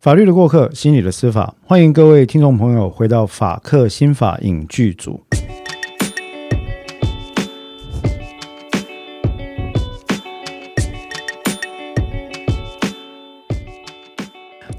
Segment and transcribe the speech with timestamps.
[0.00, 5.20] 法律的过客，心理的司法，欢迎各位听众朋友回到法客心法影剧组。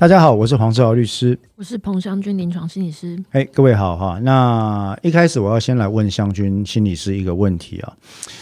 [0.02, 1.38] 大家好，我是黄志豪律师。
[1.58, 3.24] 我是彭湘君临床心理师。
[3.30, 4.18] 哎，各位好哈。
[4.22, 7.96] 那一开始我要先来问湘君心理师一个问题啊，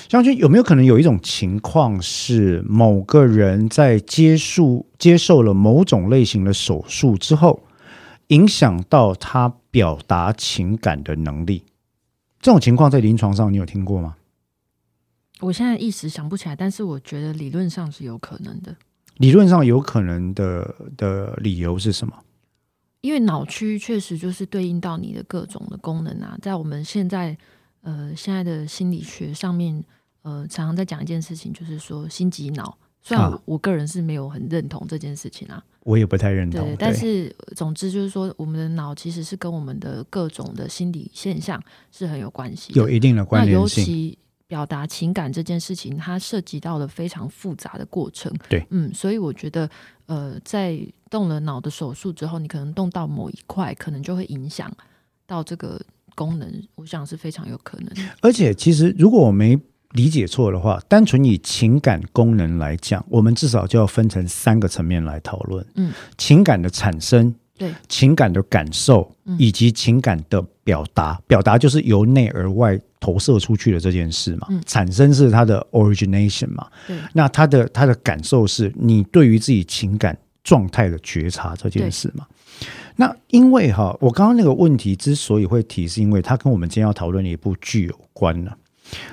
[0.08, 7.62] 湘君有没有可能有一种情况是某个人在接受接受了某种类型的手术之后，
[8.28, 11.66] 影响到他表达情感的能力？
[12.40, 14.16] 这种情况在临床上你有听过吗？
[15.42, 18.74] 我现在一时想不起来，但是我觉得理论上是有可能的。
[19.20, 22.14] 理论上有可能的的理由是什么？
[23.02, 27.38] 因为脑区确实就是对应到你的各种的功能啊，在我们现在
[27.82, 29.84] 呃现在的心理学上面，
[30.22, 32.78] 呃常常在讲一件事情，就是说心急脑。
[33.02, 36.62] 虽然我个人是没有很认同这件事情啊，我也不太认同。
[36.62, 44.18] 对，但是总之就是说，我们的脑其实是跟我们的各种的心理现象是很有关系，有一定的关联性。
[44.50, 48.34] 表达情感这件事情，它涉及到了非常复杂的过程。
[48.50, 49.70] 对，嗯，所以我觉得，
[50.08, 54.70] 呃，在动了脑的手术之后，你可能动到某一块，可能就会影响
[55.28, 55.80] 到这个
[56.16, 56.52] 功能。
[56.74, 58.10] 我想是非常有可能。
[58.22, 59.56] 而且，其实如果我没
[59.92, 65.64] 理解错的话，单纯以情感功能来讲，我们至少就要分成三个层面来讨论。
[65.76, 67.36] 嗯，情感的产生。
[67.60, 69.08] 对情感的感受
[69.38, 74.48] 以及情感的表达，表达就是由内而外投射出去的这件事嘛。
[74.66, 76.66] 产生是它的 origination 嘛。
[77.14, 82.26] 那它的它的感受是你对于自己情感状态的觉察这件事嘛。
[82.96, 88.52] 那因为哈，我刚刚那个问题之所以会提，是因为它跟我们今天要讨论的一部剧有关呢。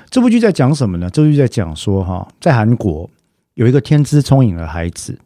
[0.09, 1.09] 这部剧在讲什么呢？
[1.09, 3.09] 这部剧在讲说哈，在韩国
[3.53, 5.17] 有一个天资聪颖的孩子，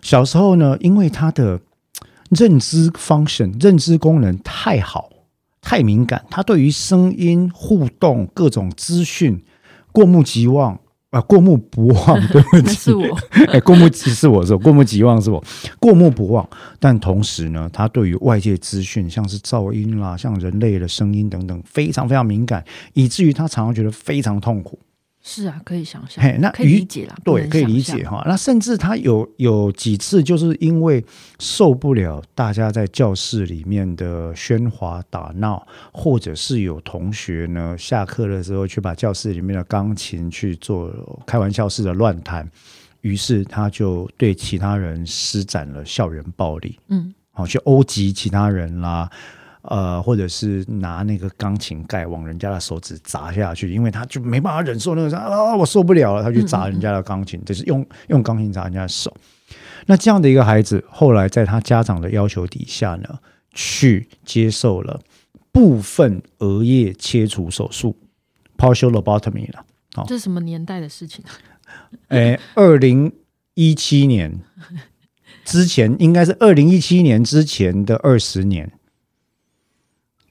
[0.00, 1.60] 小时候呢，因为他的
[2.30, 5.08] 认知 function 认知功能太好，
[5.60, 9.42] 太敏感，他对于声音互动、各种资讯
[9.92, 10.78] 过目即忘
[11.10, 13.18] 啊，过目不忘， 对不起，是我，
[13.50, 15.42] 哎，过目即是我，是过目即忘是我，
[15.80, 16.46] 过目不忘。
[16.78, 22.62] 但同时呢，他对于外界资讯，像是噪音啦，像人类的声音等等，非常非常敏感，
[22.92, 24.78] 以至于他常常觉得非常痛苦。
[25.30, 27.14] 是啊，可以想象，那可以理解了。
[27.22, 28.24] 对，可以理解哈。
[28.26, 31.04] 那甚至他有有几次，就是因为
[31.38, 40.90] 受不了大家在教室里面的喧哗打闹，或者是有同学呢下课的时候去把教室里面的钢琴去做
[41.26, 42.50] 开玩笑式的乱弹，
[43.02, 46.78] 于是他就对其他人施展了校园暴力。
[46.88, 49.10] 嗯，好，去殴击其他人啦。
[49.62, 59.14] 呃，或者是拿那个钢琴盖往人家的手指砸下去，因为他就没办法忍受那个啊，我受不了了，他去砸人家的钢琴，就是用用钢琴砸人家的手。
[59.86, 63.18] 那这样的一个孩子，后来在他家长的要求底下呢，
[63.52, 65.00] 去接受了
[65.50, 67.96] 部分额叶切除手术
[68.56, 69.64] （partial lobotomy） 了。
[69.94, 71.24] 好，这是什么年代的事情？
[72.08, 73.12] 哎，二零
[73.54, 74.40] 一七年
[75.44, 78.70] 之前，应该是二零一七年之前的二十年。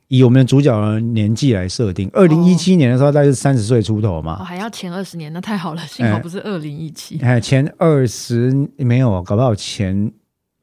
[0.09, 4.43] 以我们的主角的年纪来设定，二零一七年的时候，大概是三十岁出头嘛。
[4.43, 7.19] 还要前二十年，那太好了，幸好不是二零一七。
[7.19, 10.09] 哎，前二十没有，搞不好前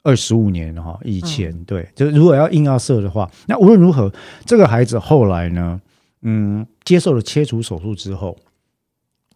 [0.01, 4.11] 二十五年哈，以前对，就是如果要硬要设的话，那无论如何，
[4.45, 5.79] 这个孩子后来呢，
[6.23, 8.35] 嗯，接受了切除手术之后，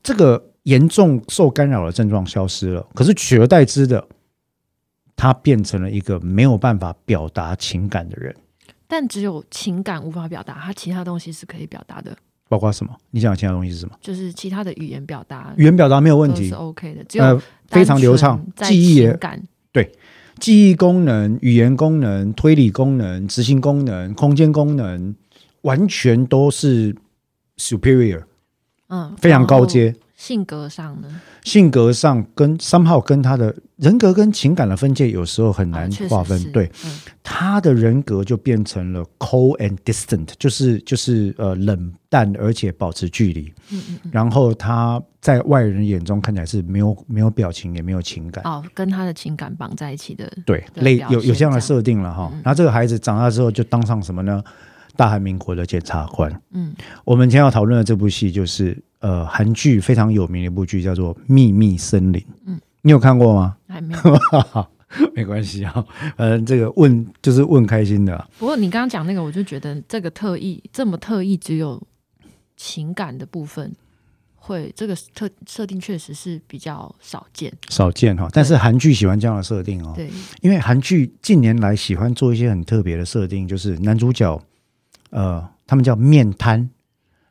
[0.02, 4.08] 这个严重受干扰的症状消失了，可是取而代之的，
[5.16, 8.36] 他变成了一个没有办法表达情感的人。
[8.92, 12.18] 但只有情感无法表达，它其他东西是可以表达的。
[12.50, 12.92] 包括什么？
[13.12, 13.96] 你讲其他东西是什么？
[14.02, 17.04] 就是其他的语言表达，语言表达没有问题，是 OK 的。
[17.04, 19.40] 只有非常流畅，记忆感
[19.72, 19.92] 对，
[20.40, 25.14] 记忆功能、语言功能、推理功能、执行功能、空间功能，
[25.62, 26.96] 完全都是
[27.58, 28.24] superior，
[28.88, 29.96] 嗯，非常高阶。
[30.16, 31.22] 性格上呢？
[31.44, 36.52] 性格上跟三号跟他的人格跟情感的分界有时候很难划分。
[36.52, 36.70] 对，
[37.24, 43.54] 他的人格就变成了 cold and distant，就是就是呃冷淡而且保持距离。
[43.72, 44.12] 嗯嗯。
[44.12, 48.44] 然后他在外人眼中看起来是没有没有表情也没有情感。
[48.44, 50.32] 哦，跟他的情感绑在一起的。
[50.46, 52.30] 对，类有有这样的设定了哈。
[52.44, 54.44] 然后这个孩子长大之后就当上什么呢？
[54.98, 56.30] 大韩民国的检察官。
[56.52, 56.76] 嗯。
[57.06, 58.78] 我们今天要讨论的这部戏就是。
[59.02, 63.58] 呃，韩剧非常有名的一部剧叫做《秘密森林》，嗯，你有看过吗？
[63.68, 64.68] 还没有，
[65.14, 65.86] 没关系啊，
[66.18, 68.28] 嗯，这个问就是问开心的。
[68.38, 71.82] 不过你刚刚讲那个，我就觉得这个特意这么特意，只有
[72.58, 73.72] 情感的部分
[74.36, 78.28] 会这个特设定确实是比较少见，少见哈。
[78.32, 80.10] 但是韩剧喜欢这样的设定哦，对，
[80.42, 84.42] 因为韩剧近年来喜欢做一些很特别的设定，就是男主角，
[85.12, 86.68] 呃，他们叫面瘫，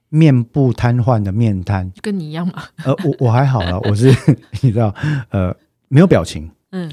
[0.08, 2.62] 面部瘫痪的面瘫，跟你一样嘛。
[2.84, 4.08] 呃，我我还好了， 我是
[4.62, 4.94] 你知道，
[5.30, 5.54] 呃，
[5.88, 6.90] 没有表情，嗯，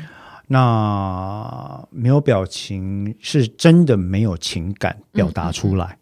[0.47, 5.97] 那没有表情是真的没有情感表达出来，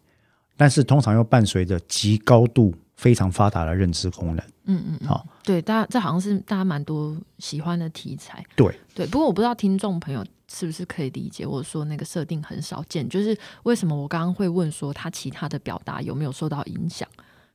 [0.56, 2.74] 但是通常又伴随着极高度。
[2.96, 8.72] 非常发达的认知功能，嗯嗯，好，对，大家这好像是大家蛮多喜欢的题材，对。
[8.94, 9.04] 对。
[9.08, 17.08] 不过我不知道听众朋友是不是可以理解，我说那个设定很少见，就是为什么我刚刚会问说他其他的表达有没有受到影响？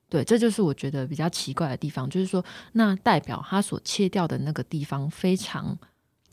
[0.10, 2.44] 对，这就是我觉得比较奇怪的地方，就是说
[2.74, 5.78] 那代表他所切掉的那个地方非常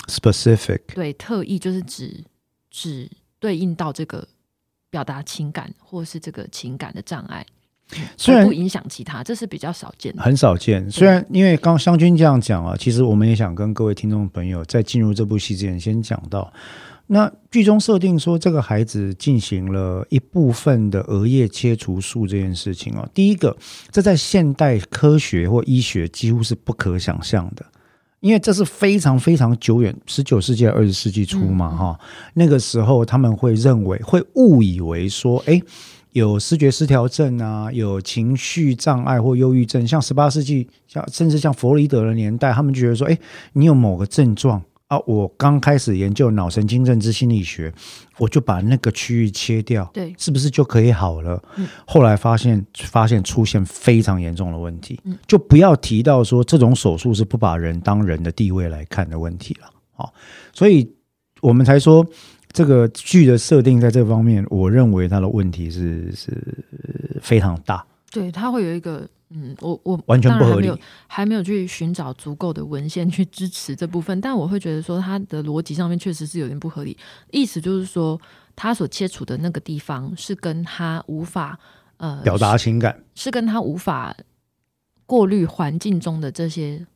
[0.08, 2.24] specific，对，特意就是只
[2.70, 4.26] 只对应到这个
[4.88, 7.46] 表达情感或是这个情感的障碍。
[8.16, 10.90] 虽然不影响其他，这是比较少见的，很少见。
[10.90, 16.52] 虽然因为刚湘军这样讲啊，其实我们也想跟各位听众朋友在进入这部戏之前，先讲到，
[17.06, 23.56] 那剧中设定说这个孩子进行了一部分的额叶切除术这件事情啊，第一个，
[23.92, 27.64] 这在现代科学或医学几乎是不可想象的，
[28.18, 32.00] 因为这是非常非常久远，十九世纪二十世纪初嘛，哈，
[32.34, 35.62] 那个时候他们会认为，会误以为说，哎。
[36.16, 43.18] 有视觉失调症啊，有情绪障碍或忧郁症，像十八世纪，像甚至像弗洛伊德的年代，他们觉得说，哎，
[43.52, 47.70] 你有某个症状啊，我刚开始研究脑神经认知心理学，
[48.16, 51.38] 我就把那个区域切掉，对，是不是就可以好了？
[51.86, 59.68] 后来发现，发现出现非常严重的问题，就不要提到说这种手术是不把人当人的地位来看的问题了。
[59.92, 60.14] 好，
[60.54, 60.90] 所以
[61.42, 62.06] 我们才说。
[62.56, 66.32] 这个剧的设定在这方面，我认为它的问题是是
[67.20, 67.84] 非常大。
[68.10, 70.72] 对，它会有一个嗯，我我完全不合理，
[71.06, 74.18] 还没有去寻找足够的文献去支持这部分。
[74.22, 76.96] 但我会觉得说，它的逻辑上面确实是有点不合理。
[77.30, 78.18] 意思就是说，
[78.54, 81.58] 他所切除的那个地方是跟他无法
[81.98, 84.16] 呃表达情感，是跟他无法
[85.04, 86.86] 过滤环境中的这些。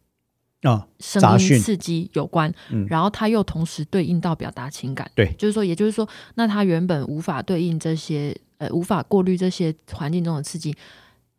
[0.63, 10.75] 啊，声音刺激有关，嗯然后它又同时对应到表达情感，对，就是说，也就是说，那它原本无法对应这些，呃，无法过滤这些环境中的刺激，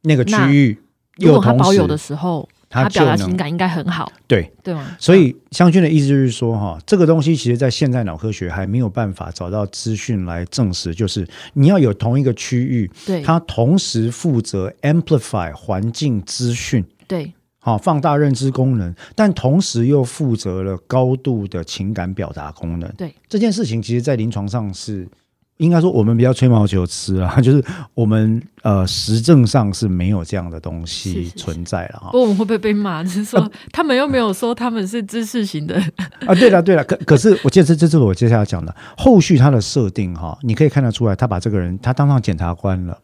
[0.01, 0.75] 那个区域，
[1.17, 4.97] 如果它保有的时候，它表达情感应该很好，对，对吗？
[4.97, 17.31] 所以湘军的意思就是说，哈，这个东西其实在现在脑科学还没有办法找到资讯来证实，就是你要有同一个区域，对，它同时负责 amplify 环境资讯，对。
[17.63, 22.91] 好，放大认知功能，但同时又负责了高度的情感表达功能。
[22.97, 25.07] 对这件事情，其实，在临床上是
[25.57, 27.63] 应该说我们比较吹毛求疵啊， 就是
[27.93, 32.05] 我们呃实证上是没有这样的东西存在了哈。
[32.07, 33.03] 不过我们会不会被骂？
[33.05, 35.79] 就是说他们又没有说他们是知识型的
[36.25, 36.33] 啊？
[36.33, 42.97] 对了对了，可可是我记得这这是我接下来讲的后续他的设定哈，你可以看得出来，他把这个人他当上检察官了，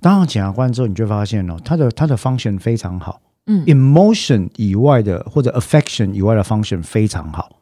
[0.00, 3.20] 当上检察官之后，你就发现哦，他的他的方向非常好。
[3.46, 7.60] 嗯，emotion 以外的或者 affection 以外的 function 非常好，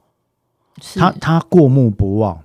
[0.94, 2.40] 他他过目不忘，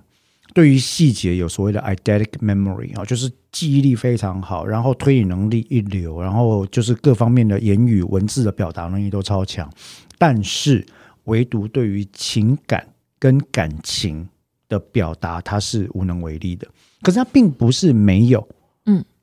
[0.52, 9.70] 对于细节有所谓的 eidetic memory 啊，就是记忆力非常好，然后推理能力一流，然后就是各方面的言语文字的表达能力都超强，
[10.18, 10.84] 但是
[11.24, 12.86] 唯独对于情感
[13.18, 14.28] 跟感情
[14.68, 16.66] 的表达，他是无能为力的。
[17.02, 18.48] 可是他并不是没有。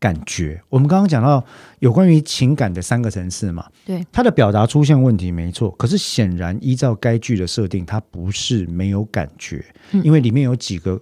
[0.06, 0.62] 嗯，感觉。
[0.70, 1.44] 我们刚刚讲到
[1.80, 9.66] 有关于情感的三个层次嘛，对，他的表达出现问题没错，可是显然依照该剧的设定，他不是没有感觉，
[10.04, 11.02] 因为里面有几个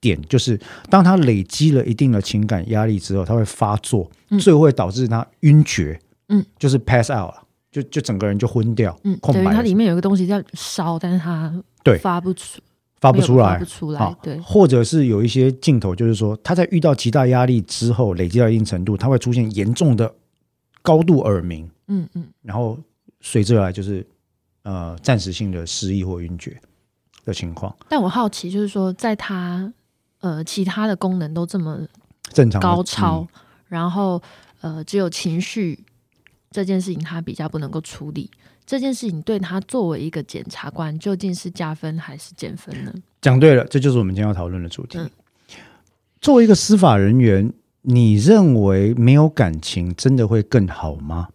[0.00, 0.58] 点，就是
[0.90, 4.10] 当他累积了一定的情感压力之后，他会发作，
[4.40, 9.54] 最后会导致他晕厥，嗯，就是 pass out 了，就就整个人就昏掉，嗯，空白。
[9.54, 11.52] 它里面有一个东西在烧，但是它
[11.84, 11.98] 对。
[11.98, 12.60] 发不出。
[13.00, 20.12] 发不出来，发不出来，对，或者是有一些镜头，就是说他在遇到极大压力之后，累积到一定程度，他会出现严重的
[20.82, 22.78] 高度耳鸣，嗯嗯，然后
[23.20, 24.04] 随之而来就是
[24.62, 26.60] 呃暂时性的失忆或晕厥
[27.24, 27.74] 的情况。
[27.88, 29.72] 但我好奇，就是说，在他
[30.20, 31.80] 呃其他的功能都这么
[32.32, 33.26] 正常高超，
[33.68, 34.20] 然后
[34.60, 35.84] 呃只有情绪
[36.50, 38.30] 这件事情他比较不能够处理。
[38.68, 42.92] 这件事情对他作为一个检察官，究竟是加分还是减分呢？
[43.22, 44.98] 讲对了，这就是我们今天要讨论的主题。
[46.20, 51.28] 作为一个司法人员，你认为没有感情真的会更好吗？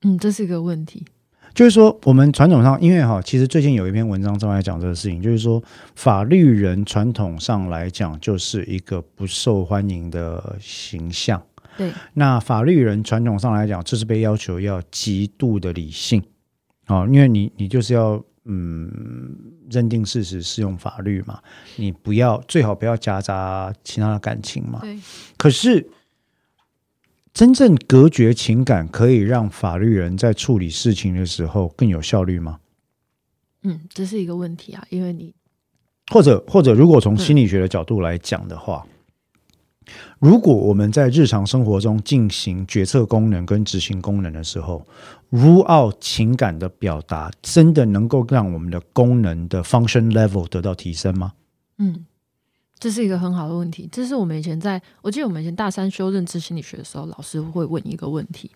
[0.00, 1.04] 嗯，这是一个问题。
[1.52, 5.62] 就是说，我们传统上，因为哈，其实最近有一篇文章正在讲这个事情，就是说，
[5.94, 11.42] 法律人传统上来讲，就是一个不受欢迎的形象。
[11.76, 16.22] 对，那法律人传统上来讲，这是被要求要极度的理性
[16.86, 19.34] 哦，因为你你就是要嗯
[19.70, 21.40] 认定事实，适用法律嘛，
[21.76, 24.78] 你不要最好不要夹杂其他的感情嘛。
[24.80, 24.96] 对，
[25.36, 25.90] 可是
[27.34, 32.60] 真正隔绝情感，可以让法律人在处理事情的时候更有效率吗？
[33.62, 35.34] 嗯，这是一个问题啊，因为你
[36.12, 38.86] 或者或者，如果从心理学的角度来讲的话。
[40.18, 44.84] 如果我们在日常生活中进行决策功能跟执行功能的时候
[45.30, 51.32] ，rule out 情感的表达，真的能够让我们的功能的 function level 得到提升吗？
[51.78, 52.06] 嗯，
[52.78, 53.88] 这是一个很好的问题。
[53.90, 58.50] 这是我们以前在，我记得我们以前大三修认知心理学的时候，老师会问一个问题：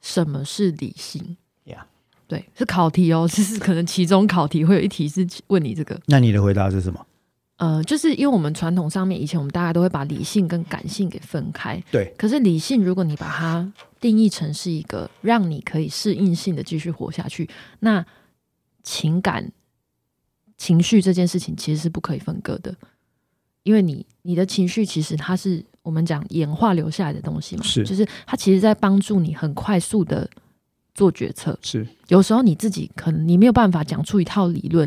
[0.00, 1.36] 什么是理性？
[1.64, 1.86] 呀，
[2.26, 6.00] 对，是考题哦，就是可能其中考题会有一题是问你这个。
[6.06, 7.04] 那你的回答是什么？
[7.64, 12.12] 呃，就是因为我们传统上面以前我们大家都会把理性跟感性给分开，对。
[12.18, 17.48] 可是理性，如果你把它定义成是一个让你可以适应性的继续活下去，
[17.80, 18.04] 那
[18.82, 19.50] 情感、
[20.58, 22.74] 情绪这件事情其实是不可以分割的，
[23.62, 30.28] 因为你你的情绪其实它是我们讲演化留下来的东西嘛，是，就是它其实在帮助你很快速的
[30.92, 31.86] 做决策，是。
[32.08, 34.86] 有时候你自己可能你没有办法讲出一套理论。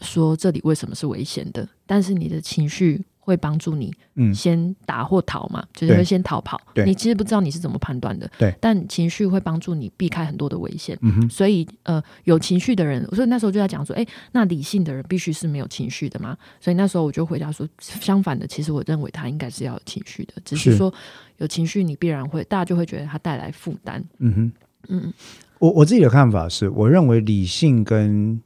[0.00, 1.68] 说这里为什么是危险的？
[1.86, 6.60] 但是你的情绪会帮助你，嗯，先打或逃嘛，就是会先逃跑。
[6.84, 8.52] 你其实不知道你是怎么判断的，对。
[8.60, 10.98] 但情绪会帮助你避开很多的危险。
[11.02, 11.30] 嗯哼。
[11.30, 16.36] 所以呃，有情绪的人，所以那时候就在讲说，哎，那理性的人必须是没有情绪的嘛？
[16.60, 20.92] 所以那时候我就回答说，相反的，其实我认为他应该是要有情绪的，只是说
[21.38, 24.02] 有情绪，你必然会大家就会觉得他带来负担。
[24.18, 24.52] 嗯哼，
[24.88, 25.14] 嗯，
[25.60, 28.40] 我我自己的看法是，我认为理性跟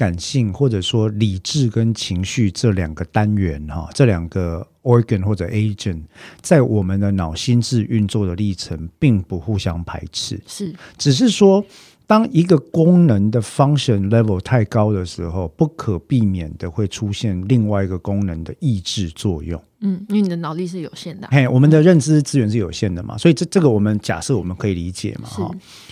[0.00, 6.00] 感性或者说理智跟情绪这两个单元哈，这两个 organ 或者 agent
[6.40, 11.62] 在我们的脑心智运作的历程并不互相排斥，是，只是说
[12.10, 19.62] 当一个功能的 function level 太高的时候，不可避免的会出现另外一个功能的抑制作用。
[19.78, 25.48] 嗯，因为你的脑力是有限的，嘿，我们的认知资源是有限的嘛，所以这这个我们假设我们可以理解嘛，哈。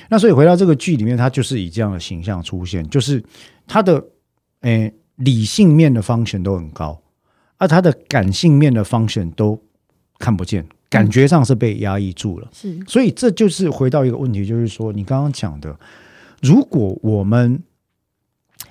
[0.08, 3.22] 那所以回到这个剧里面，它就是以这样的形象出现，就是。
[3.70, 4.02] 它的
[4.62, 6.98] 诶理性面的 function 都很高，
[7.58, 9.60] 而它的感性面的 function 都
[10.18, 12.48] 看不见，感觉上是被压抑住了。
[12.50, 15.78] 是，所以这就是回到一个问题，就是说你刚刚讲的，
[16.40, 17.62] 如果我们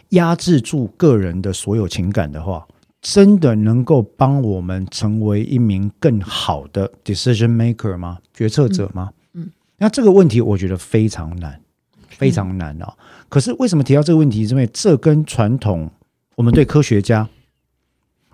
[0.09, 2.67] 压制住个人的所有情感的话，
[3.01, 8.19] 真的能够帮我们成为一名更好的 decision maker 吗？
[8.33, 9.11] 决策者吗？
[9.33, 11.61] 嗯，那这个问题我觉得非常难。
[12.09, 12.95] 非常难啊！
[13.29, 14.41] 可是为什么提到这个问题？
[14.41, 15.91] 因为这跟传统，
[16.33, 17.29] 我们对科学家，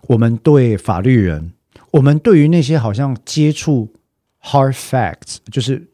[0.07, 1.51] 我们对法律人，
[1.91, 3.91] 我们对于那些好像接触
[4.41, 5.89] hard facts，就是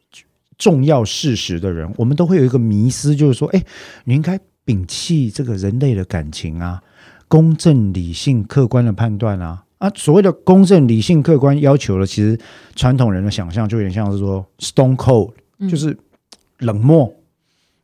[0.59, 3.63] 重要事实的人，我们都会有一个迷思，就是说，哎，
[4.03, 6.79] 你应该摒弃这个人类的感情啊，
[7.27, 9.89] 公正、理性、客观的判断啊啊！
[9.95, 12.37] 所谓的公正、理性、客观要求的，其实
[12.75, 15.31] 传统人的想象就有点像是说 stone cold，
[15.69, 15.97] 就是
[16.59, 17.11] 冷漠。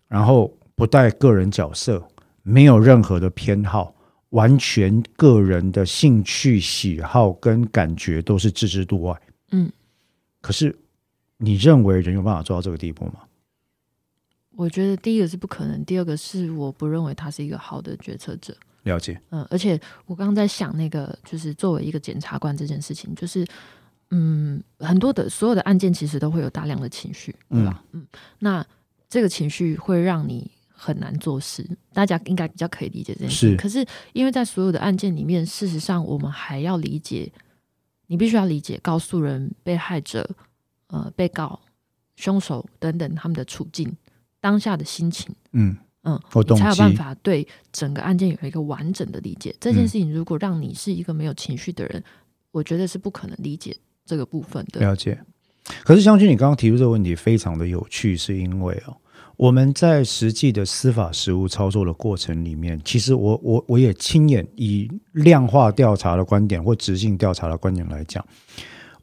[0.07, 2.03] 然后不带个人角色，
[2.43, 3.93] 没有任何的偏好，
[4.29, 9.19] 完全个人的兴趣喜好跟感觉都是置之度外。
[9.51, 9.71] 嗯，
[10.41, 10.73] 可是
[11.37, 13.21] 你认为人有办法做到这个地步吗？
[14.51, 18.55] 我觉得第一个是不可能，第二个是我不认为他是一个好的决策者。
[18.83, 19.19] 了解。
[19.29, 23.45] 嗯，而且我刚刚在想那个，就是作为一个检察官这件事情，就是
[24.11, 27.83] 嗯，很多的所有的案件其实都会有大量的情绪，对吧？
[27.91, 28.05] 嗯，
[28.39, 28.65] 那。
[29.07, 33.55] 这个情绪会让你很难做事，大家应该比较可以理解这件事。
[33.55, 37.31] 可是，因为在所有的案件里面，事实上我们还要理解，
[38.07, 40.27] 你必须要理解告诉人、被害者、
[40.87, 41.59] 呃、被告、
[42.15, 43.95] 凶手等等他们的处境、
[44.39, 45.33] 当下的心情。
[45.53, 49.55] 嗯嗯，我懂，才有办法对整个案件有一个完整的理解。
[49.59, 52.03] 这件事情如果让你是一个没有情绪的人，
[52.51, 53.75] 我觉得是不可能理解
[54.05, 54.79] 这个部分的。
[54.79, 55.19] 了解。
[55.83, 58.95] 可是，将军，你刚刚提出这个问题非常的有趣，是因为哦，
[59.35, 68.23] 我们在实际的司法实务操作的过程里面，其实我我我也亲眼以量化调查的观点或直性调查的观点来讲，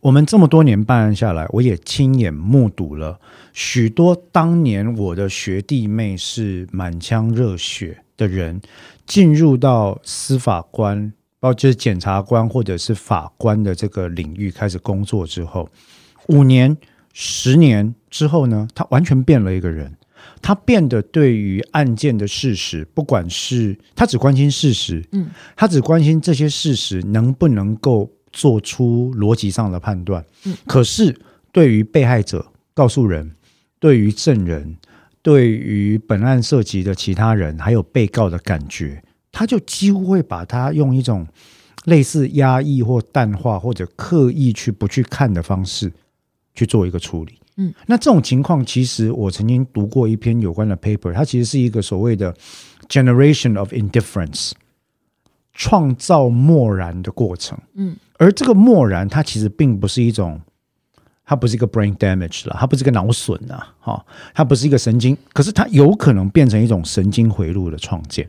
[0.03, 3.21] 我们这么多年办案下来，我也亲眼目睹了
[3.53, 8.61] 许多当年我的学弟妹是满腔热血的人
[9.07, 15.69] 进入到司法官，包括就是检察官或者是法官的这个领域开始工作之后。
[16.27, 16.77] 五年、
[17.13, 18.67] 十年之后呢？
[18.75, 19.97] 他完全变了一个人。
[20.41, 30.57] 他变得对于案件的事实，不管是他只关心事实，嗯，他只关心这些事实能不能够做出逻辑上的判断，嗯。
[30.67, 31.17] 可是
[31.53, 33.31] 对于被害者、告诉人、
[33.79, 34.77] 对于证人、
[35.21, 41.27] 对于本案涉及的其他人，还有被告的感觉，他就几乎会把它用一种
[41.85, 45.93] 类似压抑或淡化或者刻意去不去看的方式
[46.55, 47.35] 去做一个处理。
[47.57, 52.35] 嗯，那这种情况，其实我曾经读过一篇有关的 paper，它其实是一个所谓的
[52.89, 54.53] generation of indifference，
[55.53, 57.59] 创造漠然的过程。
[57.75, 60.41] 嗯，而这个漠然，它其实并不是一种，
[61.25, 64.05] 它不是一个 brain damage 了，它不是一个脑损啊，哈，
[64.35, 68.29] 它不是一个神经，可是它有可能变成一种神经回路的创建。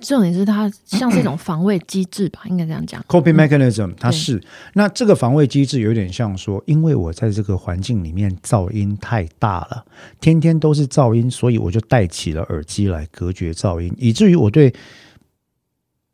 [0.00, 3.02] 重点是它像是一种防卫机制吧， 应该这样讲。
[3.08, 4.42] coping mechanism，它是
[4.74, 9.86] 那这个防卫机制有点像说，因为我在这个环境里面噪音太大了，
[10.20, 14.74] 天天都是噪音，所以我就戴起了耳机来隔绝噪音，以至于我对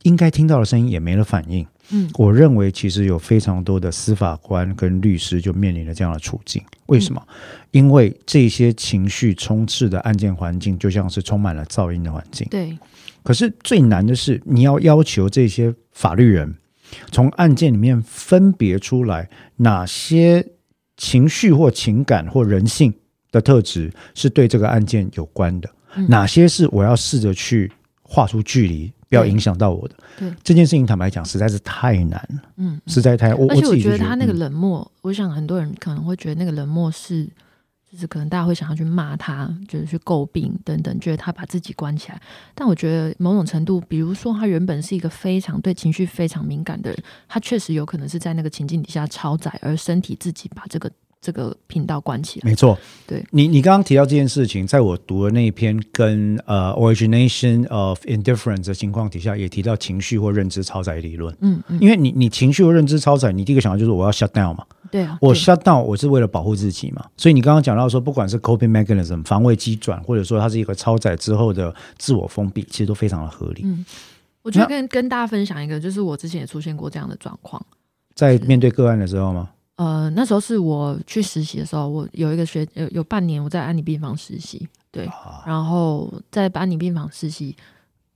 [0.02, 1.66] 应该听到的声音也没了反应。
[1.92, 6.62] 嗯，我认为其实有非常多的司法官跟律师就面临了这样的处境。
[6.87, 7.23] 为什么？
[7.70, 12.47] 因为这些情绪充斥的案件环境，就像是充满了噪音的环境。
[12.50, 12.76] 对，
[13.23, 16.54] 可是最难的是，你要要求这些法律人
[17.12, 20.44] 从案件里面分别出来哪些
[20.97, 22.92] 情绪或情感或人性
[23.30, 27.70] 的特质是对这个案件有关的，嗯哪些是我要试着去
[28.02, 29.95] 画出距离，不要影响到我的。
[30.19, 37.25] 对这件事情，坦白讲，实在是太难了，嗯，实在太我而且我觉得他那个嗯冷漠，我想很多人可能会觉得那个冷漠是，
[37.90, 42.23] 就是可能大家会想要去骂他，就是去诟病等等，觉得他把自己关起来。
[42.55, 50.88] 但我觉得某种程度，比如说他原本是一个非常对情绪非常敏感的人，他确实有可能是在那个情境底下超载，而身体自己把这个
[51.20, 52.48] 这个频道关起来。
[52.48, 61.36] 没错，对你，你刚刚提到这件事情，在我读的那一篇跟呃 origination of indifference 的情况底下，也提到情绪或认知超载理论。
[61.40, 73.62] 嗯嗯，因为你你情绪或认知超载，你第一个想到就是我要 shut down 嘛，对啊，我 shut down 我是为了保护自己嘛，所以你刚刚讲到说，不管是 coping mechanism 防卫机转，或者说它是一个超载之后的自我封闭，其实都非常的合理。
[73.64, 73.84] 嗯
[74.42, 77.62] 我觉得跟跟大家分享一个，就是我之前也出现过这样的状况。
[78.14, 79.50] 在面对个案的时候吗？
[79.80, 87.57] 呃，那时候是我去实习的时候，我有一个学有有半年我在安妮病房实习，对，啊然后在安妮病房实习，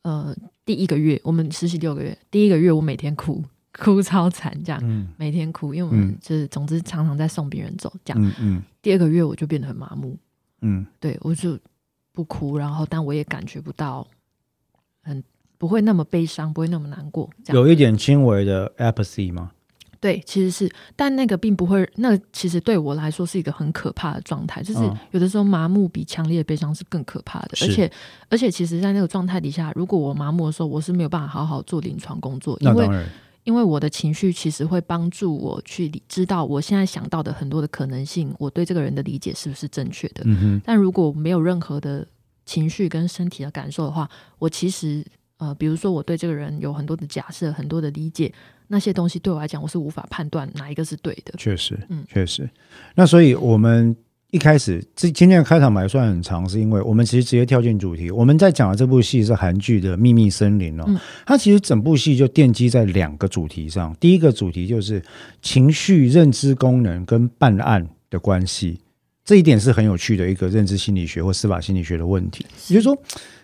[0.02, 0.36] 呃，
[0.66, 3.42] 第一个月我们实习六个月，第一个月我每天哭，
[3.78, 8.22] 哭超惨，这样、嗯每天哭，因为我们嗯就是总之常常在送病人走，这样。
[8.22, 10.18] 嗯嗯第二个月我就变得很麻木，
[10.60, 11.58] 嗯，对我就
[12.12, 14.06] 不哭，然后但我也感觉不到
[15.02, 15.24] 很
[15.56, 17.30] 不会那么悲伤，不会那么难过。
[17.46, 19.52] 有一点轻微的 apathy 吗？
[20.04, 24.94] 对，其实是，但那个并不会，那其实对我来说是一个很可怕的状态，就是嗯。
[25.12, 27.90] 有的时候麻木比强烈的悲伤是更可怕的，而且
[28.28, 33.06] 而且其实，在那个状态底下，如果我麻木的时候，我是没有办法好好做临床工作，因为
[33.44, 40.22] 因为我的情绪其实会帮助我去理知道我现在想到的很多的可能性，我对这个人的理解是不是正确的。
[40.62, 42.06] 但如果没有任何的
[42.44, 44.06] 情绪跟身体的感受的话，
[44.38, 45.02] 我其实
[45.44, 48.33] 呃，比如说我对这个人有很多的假设、很多的理解，
[48.68, 51.35] 那些东西对我来讲，我是无法判断哪一个是对的。
[51.37, 52.48] 确实，嗯确实。
[52.94, 53.94] 那所以我们
[54.30, 58.11] 一开始这今天的开场白算很长，是因为我们其实直接跳进主题。
[58.11, 63.94] 我们在讲的这部戏是韩剧的《秘密森林》哦，嗯它其实整部戏就奠基在两个主题上。
[64.00, 65.02] 第一个主题就是
[65.42, 68.80] 情绪认知功能跟办案的关系。
[69.24, 72.96] 这一点是很有趣的一个认知心理学或司法心理学的问题，也就是说，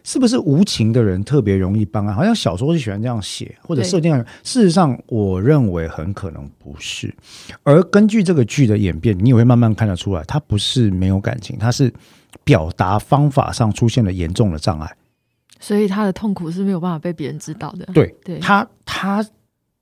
[0.05, 2.15] 是不是无情的人特别容易办案？
[2.15, 4.15] 好像小说就喜欢这样写，或者设定。
[4.45, 7.15] 事实上，我认为很可能不是。
[7.63, 11.91] 而根据这个剧的演变，你也会慢慢看得出来，他不是没有感情，他是
[12.45, 14.97] 表达方法上出现了严重的障碍。
[15.59, 17.87] 所以他的痛苦是没有办法被别人知道的。
[17.95, 19.25] 对对他他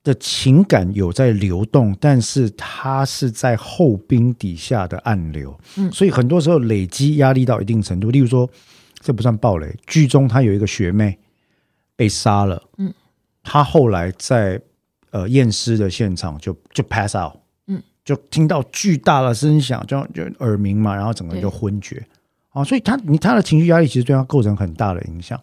[0.03, 5.91] 的情感有在流动，但是它是在后冰底下的暗流，嗯。
[5.91, 8.49] 所以很多时候累积压力到一定程度，例如说，
[9.01, 11.17] 这不算暴雷，剧中他有一个学妹
[11.95, 12.93] 被杀了，嗯，
[13.43, 14.61] 他后来在
[15.11, 17.33] 呃验尸的现场就就 pass out，
[17.67, 22.05] 嗯，就听到巨大的声响，就就耳鸣嘛，然后整个人就昏厥。
[22.51, 25.39] 啊，所以他你他的情绪压力其实对他构成很大的影响。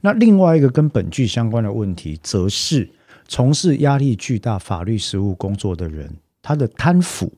[0.00, 2.90] 那另外一个跟本剧相关的问题，则是
[3.28, 6.10] 从事压力巨大法律实务工作的人，
[6.42, 7.32] 他的贪腐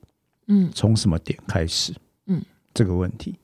[0.47, 1.93] 嗯从什么点开始？
[2.27, 2.41] 嗯，
[2.73, 3.35] 这个问题。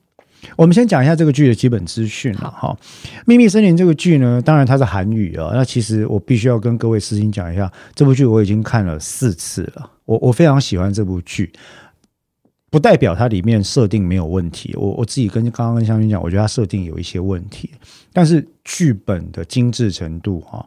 [0.55, 2.77] 我们先讲一下这个剧的基本资讯了哈。
[3.25, 5.49] 《秘密森林》这个剧呢，当然它是韩语啊。
[5.53, 9.91] 那其实我必须要跟各位私心讲一下，这部剧我已经看了四次了。
[10.05, 11.51] 我我非常喜欢这部剧，
[12.69, 14.73] 不代表它里面设定没有问题。
[14.77, 17.71] 我我自己跟刚刚跟香薰讲，我觉得它设定有一些问题，
[18.13, 20.63] 但是剧本的精致程度哈、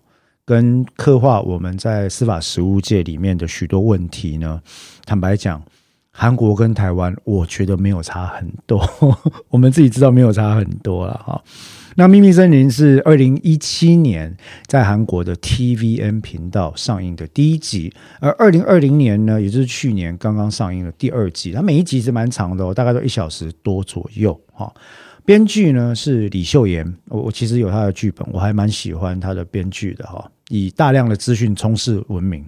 [0.50, 4.60] 跟刻画我们在司法实务界里面的许多问题呢，
[5.06, 5.62] 坦白讲，
[6.10, 8.84] 韩国跟台湾，我觉得没有差很多，
[9.48, 11.40] 我们自己知道没有差很多了哈。
[11.94, 14.36] 那《秘密森林》是二零一七年
[14.66, 21.52] 在韩国的 TVN 频道上映的第一集，而二零二零年呢，也就是去年刚刚上映了第二集。
[21.52, 24.74] 它每一集是蛮长的哦，大概都一小时多左右哈。
[25.24, 30.28] 编剧呢是李秀妍，我我其实有他的剧本，我还蛮喜欢他的编剧的哈。
[30.50, 32.44] 以大量的资讯充斥文明，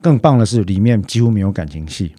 [0.00, 2.12] 更棒的是里面几乎没有感情戏。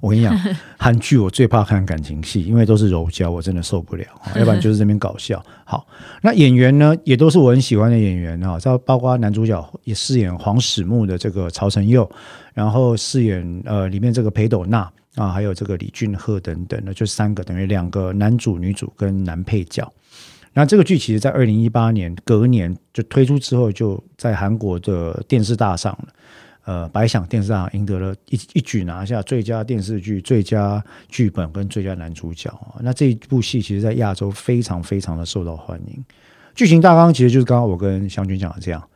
[0.00, 0.38] 我跟你讲，
[0.78, 4.04] 韩剧我最怕看感情戏，因为都是柔焦，我真的受不了。
[4.36, 5.44] 要不然就是这边搞笑。
[5.64, 5.84] 好，
[6.22, 12.08] 那演员呢，也都是我很喜欢的演员啊，这包括男主角也饰演黄始木的这个曹承佑，
[12.54, 19.92] 然后饰演呃里面这个裴斗娜啊，还有这个李俊赫等等的，就三个等于两个男主、女主跟男配角。
[20.52, 26.08] 那这个剧其实，在二零一八年隔年就推出之后，就在韩国的电视大上了。
[26.66, 36.04] 呃，白想电视上赢得了一一举拿下最佳电视剧、最佳剧本跟最佳男主角那这一部戏其实，在亚洲非常非常的受到欢迎。
[36.54, 38.88] 剧情大纲其实就是刚刚我跟湘君讲的这样：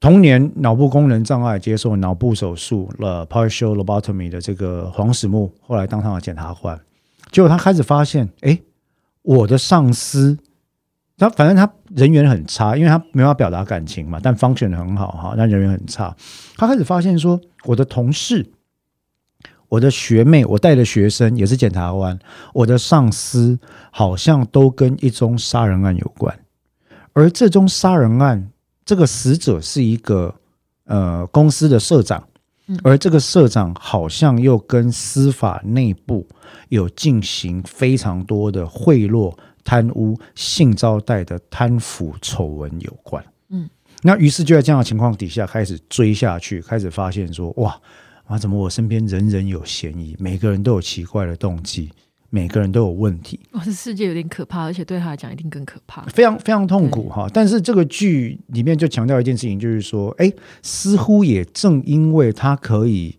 [0.00, 6.80] 童年脑部功能障碍，接受脑部手术了 （partial lobotomy） 的这个黄始木，后来当上了检察官。
[7.30, 8.58] 结果他开始发现，哎，
[9.22, 10.38] 我的上司。
[11.22, 16.12] 他反正他人缘很差，因为他没法表达感情嘛，但 function 很好哈，但人缘很差。
[16.56, 18.44] 他开始发现说，我的同事、
[19.68, 22.18] 我的学妹、我带的学生也是检察官，
[22.52, 23.56] 我的上司
[23.92, 26.36] 好像都跟一宗杀人案有关。
[27.12, 28.50] 而这宗杀人案，
[28.84, 30.34] 这个死者是一个
[30.86, 32.26] 呃公司的社长，
[32.82, 36.26] 而这个社长好像又跟司法内部
[36.68, 39.32] 有进行非常多的贿赂。
[39.64, 43.68] 贪污、性招待的贪腐丑闻有关，嗯，
[44.02, 47.80] 那于是就在这样的情况底下开始追下去，开始发现说，哇
[48.24, 51.90] 啊，怎么我身边人人有嫌疑，每个人都有奇怪的动机，
[52.30, 57.28] 每个人都有问题，哇，这世界有点可怕，而且对他来讲一定更可怕，非常非常痛苦哈。
[57.32, 63.16] 但是这个剧里面就强调一件事情，就是说，哎，似乎也正因为他可以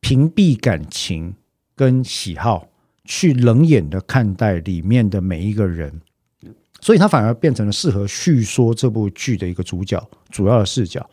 [0.00, 1.34] 屏蔽感情
[1.76, 2.68] 跟喜好。
[3.04, 6.00] 去冷眼的看待里面的每一个人，
[6.80, 11.08] 所以他反而变成了适合叙说这部剧的一个主角，主要的视角。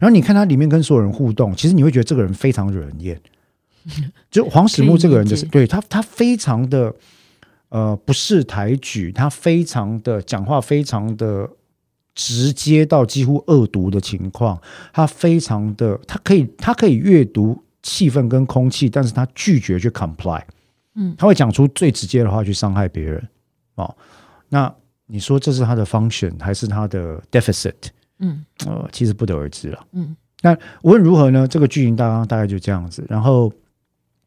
[0.00, 3.20] 然后你看他里面跟所有人互动，其实你会觉得这个人非常惹人厌。
[4.30, 6.94] 就黄始木这个人，就是对他，他非常的
[7.68, 11.48] 呃不识抬举，他非常的讲话非常的
[12.14, 14.58] 直接到几乎恶毒的情况，
[14.92, 20.42] 他非常的他可以他可以阅读气氛跟空气，但是他拒绝去 comply。
[20.94, 23.28] 嗯，他会讲出最直接的话去伤害别人，
[23.74, 23.96] 哦，
[24.48, 24.72] 那
[25.06, 27.74] 你说这是他的 function 还是他的 deficit？
[28.20, 29.86] 嗯，呃，其实不得而知了。
[29.92, 33.04] 嗯，那无论如何呢，这个剧情大纲大概就这样子。
[33.08, 33.52] 然后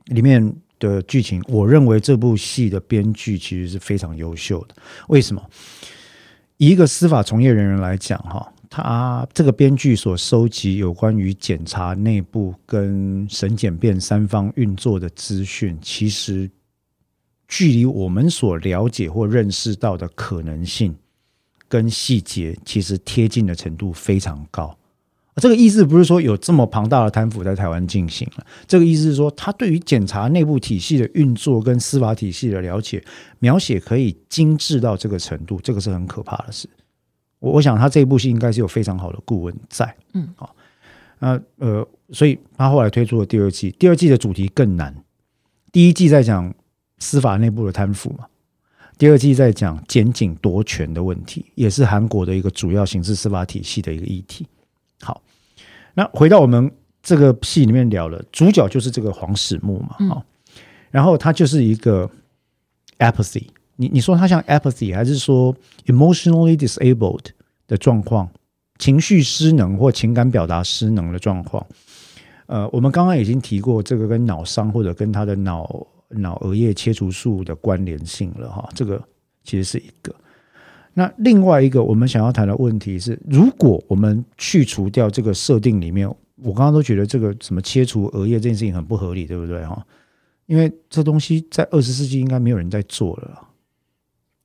[0.08, 4.76] 里面的剧情，我认为这部戏的编剧其实是非常优秀的。
[5.08, 5.42] 为什么？
[6.58, 8.52] 以一个司法从业人员来讲，哈。
[8.70, 16.52] 他这个编剧所收集有关于检察内部跟审检辩三方运作的资讯，其实
[17.48, 20.96] 距离我们所了解或认识到的可能性
[21.68, 24.78] 跟细节，其实贴近的程度非常高。
[25.36, 33.04] 这个意思不是说有这么庞大的贪腐在台湾进行了，这个意思是说，他对于检察内部体系的运作跟司法体系的了解
[33.38, 36.68] 描写可以精致到这个程度，这个是很可怕的事。
[37.38, 40.56] 我我想他这一部戏应该是有非常好的顾问在，嗯，好，
[41.20, 45.04] 那呃，所以他后来推出了第二季，第二季的主题更难。
[45.72, 46.52] 第一季在讲
[47.00, 48.26] 司法内部的贪腐嘛，
[48.98, 54.48] 第二季在讲检警夺权的问题，也是韩国的一个主要刑事司法体系的一个议题。
[55.02, 55.22] 好，
[55.94, 56.72] 那回到我们
[57.04, 60.24] 这个戏里面聊了，主角就是这个黄始木嘛，好，
[60.90, 62.10] 然后他就是一个
[63.00, 63.46] apathy。
[63.76, 65.56] 你你说他像 apathy 还是说
[65.86, 67.26] emotionally disabled
[67.68, 68.28] 的状况，
[68.80, 71.64] 情绪失能或情感表达失能的状况？
[72.48, 79.04] 呃，我们刚刚已经提过这个跟脑伤或者跟他的脑脑额叶切除术的关联性了哈，这个
[79.44, 80.14] 其实是一个。
[80.94, 89.86] 那另外一个我们想要谈的问题是，如果我们去除掉这个设定里面，我刚刚都觉得这个什么切除额叶这件事情很不合理，对不对哈？
[90.48, 93.48] 因为这东西在二十世纪应该没有人在做了。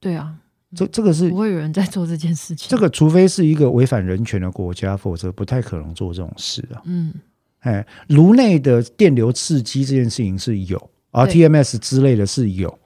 [0.01, 0.35] 对啊，
[0.75, 2.68] 这这个是不会有人在做这件事情。
[2.68, 6.83] 这个除非是一个违反人权的国家，否则不太可能做这种事啊。
[6.85, 7.14] 嗯，
[7.61, 12.79] 哎，颅内的电流刺激这件事情是有，RTMS 之类的是有，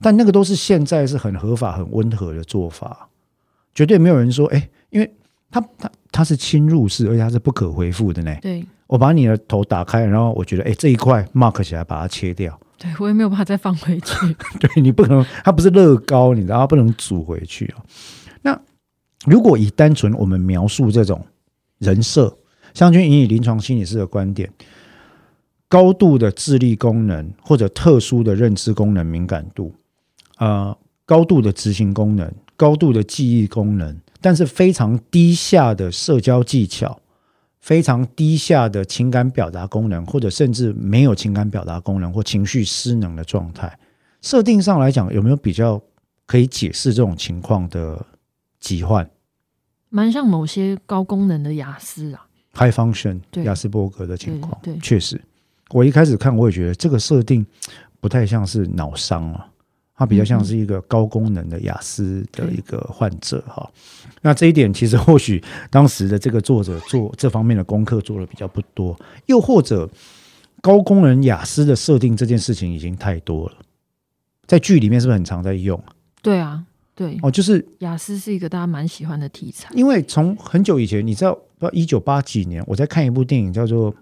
[0.00, 3.08] 但那个都是现在是很合法、很温和的做法，
[3.74, 5.14] 绝对没有人说，哎，因为
[5.50, 8.34] 它它它是侵入式，而且它是不可恢复的呢。
[8.40, 8.64] 对。
[8.88, 12.60] 我把你的头打开，然后我觉得，哎，这一块 mark 起来，把它切掉。
[12.76, 14.36] 对我也没有办法再放回去。
[14.60, 17.80] 对你不可能，它不是乐高，你知道，它不能组回去啊。
[18.42, 18.60] 那
[19.24, 21.24] 如果以单纯我们描述这种
[21.78, 22.36] 人设，
[22.74, 24.52] 湘君以临床心理师的观点，
[25.72, 29.72] 高度的智力功能或者特殊的认知功能敏感度，
[30.36, 36.98] 呃，高度的执行功能，高度的记忆功能，但是非常低下的社交技巧。
[37.60, 43.78] 非常低下的情感表达功能，或者甚至没有情感表达功能或情绪失能的状态，
[44.20, 45.80] 设定上来讲，有没有比较
[46.26, 48.04] 可以解释这种情况的
[48.58, 49.08] 疾患？
[49.90, 54.60] 蛮像某些高功能的雅思啊，high function 雅斯伯格的情况。
[54.60, 55.22] 对，确实，
[55.72, 57.44] 我一开始看我也觉得这个设定
[58.00, 59.48] 不太像是脑伤啊。
[59.94, 63.70] 它比较像是一个高功能的雅思的一个患者哈，
[64.20, 69.88] 那这一点其实或许当时的这个作者做 这方面的功课做的比较不多，又或者
[70.60, 73.56] 高功能雅思的设定这件事情已经太多了，
[74.46, 75.80] 在剧里面是不是很常在用？
[76.20, 76.64] 对啊，
[76.96, 81.68] 对哦，就是雅思是一个大家蛮喜欢的题材，因为从很久以前，你知道不？
[81.70, 83.94] 一九八几年我在看一部电影叫做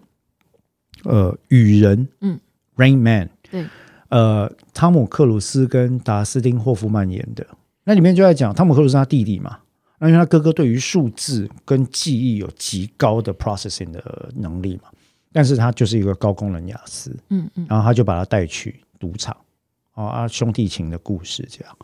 [1.05, 2.39] 呃《雨人》，嗯，
[2.83, 3.65] 《Rain Man》，对。
[4.09, 7.47] 呃，汤姆克鲁斯跟达斯汀霍夫曼演的，
[7.85, 9.59] 那里面就在讲汤姆克鲁斯他弟弟嘛，
[10.01, 14.91] 那因为他哥哥对于数字跟记忆有极高的 processing 的能力嘛，
[15.33, 19.37] 但是他就是一个高功能雅思，嗯嗯，然后他就把他带去赌场，
[19.95, 21.77] 啊兄弟情的故事这样，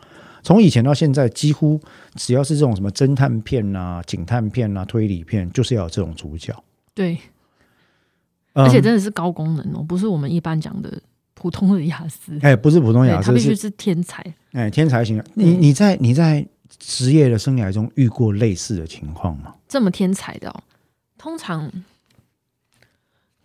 [0.43, 1.81] 从以前到现在，几乎
[2.17, 6.53] 只要是这种什么侦探片啊、警探片啊、推理片，就是要有这种主角，
[6.93, 7.17] 对，
[8.65, 11.01] 而且真的是高功能哦，不是我们一般讲的。
[11.39, 15.23] 普通的雅思，哎，不是普通雅思，他必须是天才，哎，天才型。
[15.35, 16.45] 你你在你在
[16.79, 19.55] 职业的生涯中遇过类似的情况吗？
[19.69, 20.63] 这么天才的哦，
[21.19, 21.71] 通常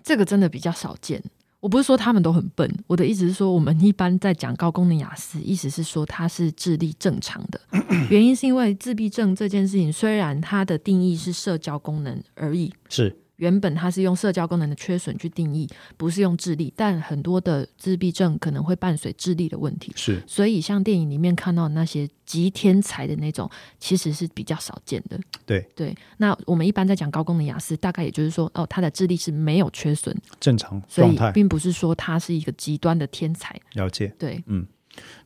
[0.02, 1.21] 这个真的比较少见。
[1.60, 7.60] 我不是说他们都很笨，我的意思是说，我们一般在讲高功能雅思，意思是说他是智力正常的。
[8.10, 13.17] 原因是因为自闭症这件事情，虽然它的定义是社交功能而已，是。
[13.42, 19.92] 原本它是用社交功能的缺损去定义，不是用智力，但很多的自闭症可能会伴随智力的问题。
[19.96, 23.50] 是，所以像电影里面看到那些极天才的那种，
[23.80, 25.20] 其实是比较少见的。
[25.44, 33.60] 对对，那我们一般在讲高功能雅思，大概也就是说，哦，他的智力是没有缺损，正常状态，并不是说他是一个极端的天才。
[33.74, 34.68] 了解，对，嗯。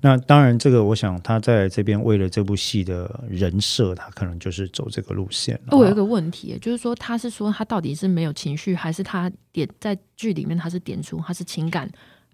[0.01, 5.59] 那当然，这个我想他在这边为了这部戏的人设，他可能就是走这个路线。
[5.71, 11.89] 我有一个问题，就是说他是说他到底是没有情绪，还是他点在剧里面他是点出他是情感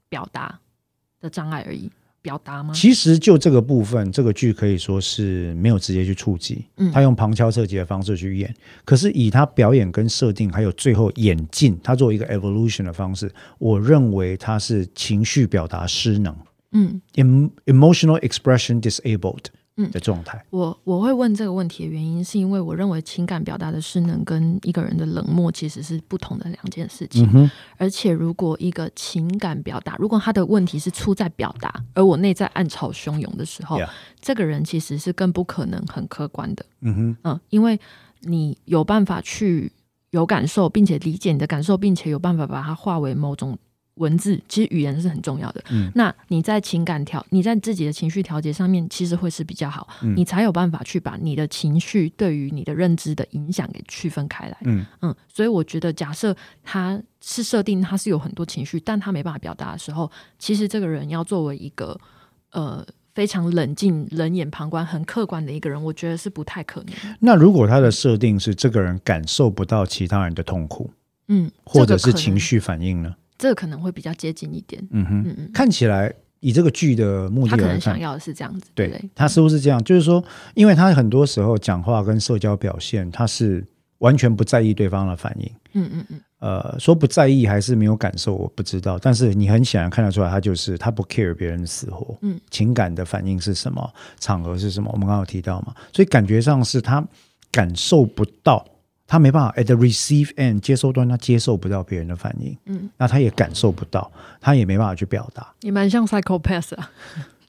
[0.09, 0.59] 表达
[1.21, 1.89] 的障碍而已？
[2.21, 2.71] 表达吗？
[2.71, 8.53] 其实就这个部分，这个剧可以说是没有直接去触及，嗯他用旁敲侧击的方式去演。
[8.85, 16.35] 可是以他表演跟设定，还有最后演进，他作为一个 evolution 的方式，我认为他是情绪表达失能。
[16.71, 17.01] 嗯
[17.65, 19.45] ，emotional expression disabled
[19.91, 20.45] 的状态。
[20.51, 27.49] 我我会问这个问题的原因，是因为我认为情感表达的失能跟一个人的冷漠其实是不同的两件事情。
[27.77, 33.79] 而且，如果一个情感表达，如果他的问题是出在表达，而我内在暗潮汹涌的时候，
[34.21, 36.65] 这个人其实是更不可能很客观的。
[36.81, 37.79] 嗯哼，嗯，因为
[38.21, 39.71] 你有办法去
[40.11, 43.57] 有感受，并且理解你的感受，并且有办法把它化为某种。
[43.95, 45.63] 文字其实语言是很重要的。
[45.69, 54.57] 嗯，那你在情感调，你在自己的情绪调节上面，其实会是比较好，你才有办法去把你的情绪对于你的认知的影响给区分开来。
[54.61, 61.99] 嗯嗯，所以我觉得，假设他是设定他是有很多情绪，但他没办法表达的时候，其实这个人要作为一个
[62.51, 66.95] 呃非常冷静、冷眼旁观、很客观的一个人，我觉得是不太可能。
[67.19, 70.89] 那如果他的设定是这个人感受不到其他人的痛苦，
[71.27, 73.13] 嗯，或者是情绪反应呢？
[73.41, 74.79] 这个可能会比较接近一点。
[74.91, 78.69] 嗯哼，嗯嗯，看起来以这个剧的目的，他可能想要的是这样子。
[78.75, 80.23] 对，他似乎是这样，就是说，
[80.53, 83.65] 因为他很多时候讲话跟社交表现，他是
[83.97, 85.51] 完全不在意对方的反应。
[85.73, 86.21] 嗯嗯嗯。
[86.37, 88.99] 呃，说不在意还是没有感受，我不知道。
[88.99, 92.17] 但是你很显然看得出来，他就是他不 care 别人的死活。
[92.21, 93.91] 嗯，情感的反应是什么？
[94.19, 94.89] 场合是什么？
[94.93, 95.73] 我们刚刚有提到嘛？
[95.91, 97.03] 所以感觉上是他
[97.51, 98.65] 感受不到。
[99.11, 105.53] 他没办法 at the receive end 接收端，他接受不到别人的反应，嗯，那他也感受不到，他也没办法去表达。
[105.59, 106.89] 也蛮像 psychopath 啊。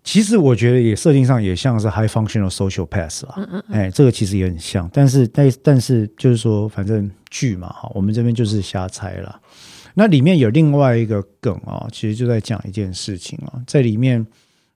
[0.02, 3.34] 其实我觉得也设定上也像是 high functional social path 啊。
[3.36, 3.62] 嗯嗯。
[3.70, 9.40] 哎，这个其实也很像，但是但但是就是说，反正剧嘛哈，我们这边就是瞎猜了。
[9.94, 14.26] 那里面有另外一个梗啊，其实就在讲一件事情啊，在里面，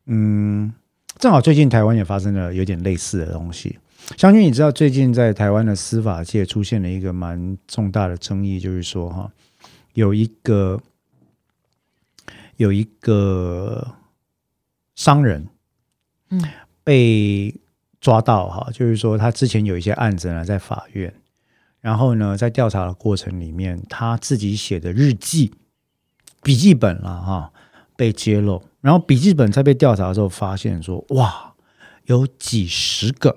[0.07, 0.73] 嗯，
[1.19, 3.77] 正好最近台湾也发生了有点类似的东西。
[4.15, 9.31] 相信你知道，最近在台湾的司法界出现了一个蛮重大的争议，就是说哈，
[9.95, 10.81] 有一个
[12.57, 13.95] 有一个
[14.95, 15.49] 商人，
[16.31, 16.41] 嗯，
[16.85, 17.55] 被
[18.01, 21.13] 抓到哈，就是说他之前有一些案子呢在法院，
[21.81, 25.53] 然后呢在调查的过程里面，他自己写的日记、
[26.43, 27.53] 笔记本了哈
[27.97, 31.55] 被揭露，然后笔记本在被调查的时候发现说，哇，
[32.05, 33.37] 有几十个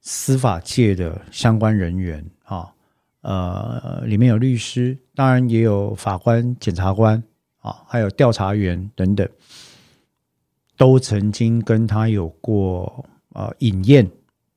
[0.00, 2.72] 司法界的相关人员啊，
[3.20, 7.22] 呃，里面有律师，当然也有法官、检察官
[7.58, 9.28] 啊，还有调查员等等。
[10.76, 14.10] 都曾经跟他有过呃饮宴、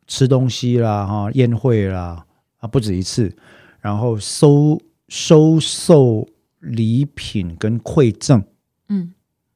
[0.08, 2.25] 吃东西啦，哈宴会啦
[2.60, 3.36] 啊不止一次，
[3.82, 6.25] 然后收收受
[6.60, 8.41] 礼品跟馈赠，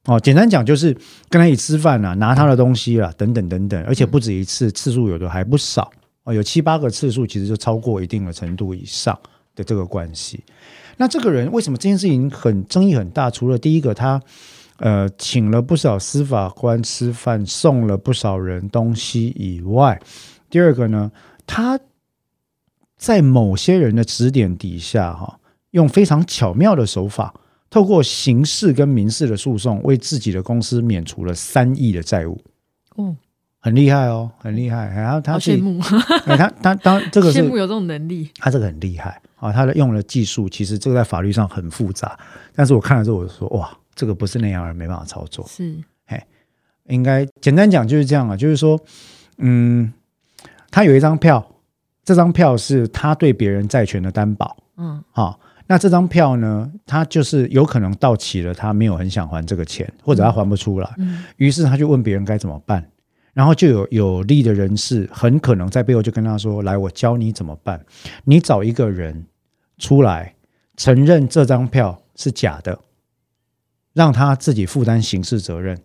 [0.08, 0.92] 哦，简单讲就是
[1.28, 5.90] 跟他一起吃饭啦，拿他的东西啦，等等等等，而且不止一次，次数有的还不少
[6.24, 9.16] 哦，有七八个次数，其实就超过一定的程度以上
[9.54, 10.42] 的这个关系。
[10.96, 13.30] 那这个人为什么这件事情很争议很大？
[13.30, 14.20] 除了第一个他。
[14.80, 20.00] 呃，请了不少司法官吃饭，送了不少人东西以外，
[20.48, 21.10] 第二个呢，
[21.48, 21.80] 他
[22.96, 25.40] 在某些人的指点底下，哈，
[25.72, 27.34] 用非常巧妙的手法，
[27.70, 32.38] 透过刑事跟民事的诉讼，为自己的公司免除了三亿的债务。
[32.96, 33.16] 哦，
[33.60, 34.88] 很厉害哦，很厉害。
[34.88, 35.80] 然后他羡慕，
[36.24, 39.52] 他他当这个羡慕有这种能力，他这个很厉害啊。
[39.52, 42.18] 他的用的技术，其实这个在法律上很复杂，
[42.54, 43.70] 但是我看了之后，我就说哇。
[43.98, 45.76] 这个不是那样人没办法操作，是，
[46.06, 46.22] 嘿，
[46.86, 48.80] 应该简单讲就是这样啊，就是说，
[49.38, 49.92] 嗯，
[50.70, 51.44] 他有一张票，
[52.04, 62.84] 这张票是他对别人债权的担保，嗯，好，那这张票呢，他就是有可能到期了，他没有很想还这个钱，或者他还不出来，嗯，于是他就问别人该怎么办，
[63.34, 67.84] 然后就有有利的人士很可能在背后就跟他说：“来，我教你怎么办，
[68.24, 69.26] 你找一个人
[69.78, 70.34] 出来
[70.76, 72.80] 承认这张票是假的。”
[73.94, 75.76] 让他自己负担刑事责任。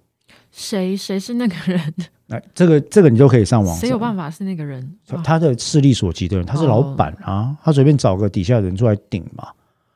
[0.52, 1.93] 谁谁是那个人？
[2.28, 3.76] 那这个这个你就可以上网。
[3.76, 4.96] 谁有办法是那个人？
[5.24, 9.48] 他的势力所及的人，他是老板啊，他随便找个底下人出来顶嘛。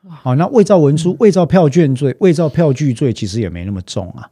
[0.08, 4.28] 好，那伪造文书、伪造票券罪、伪造票据罪，其实也没那么重啊。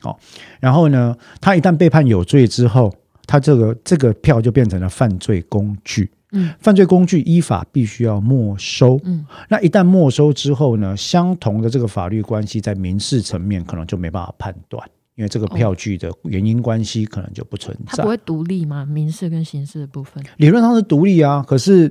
[0.00, 0.18] 好，
[0.60, 2.92] 然后呢，他一旦被判有罪之后，
[3.26, 6.10] 他这个这个票就变成了犯罪工具。
[6.32, 9.00] 嗯，犯罪工具依法必须要没收。
[9.04, 17.98] 嗯，那一旦没收之后呢，相同的这个法律关系在民事层面可能就没办法判断，因为这个票据的原因关系可能就不存在。
[17.98, 18.84] 它不会独立吗？
[18.84, 21.90] 民事跟刑事的部分理论上是独立啊，可是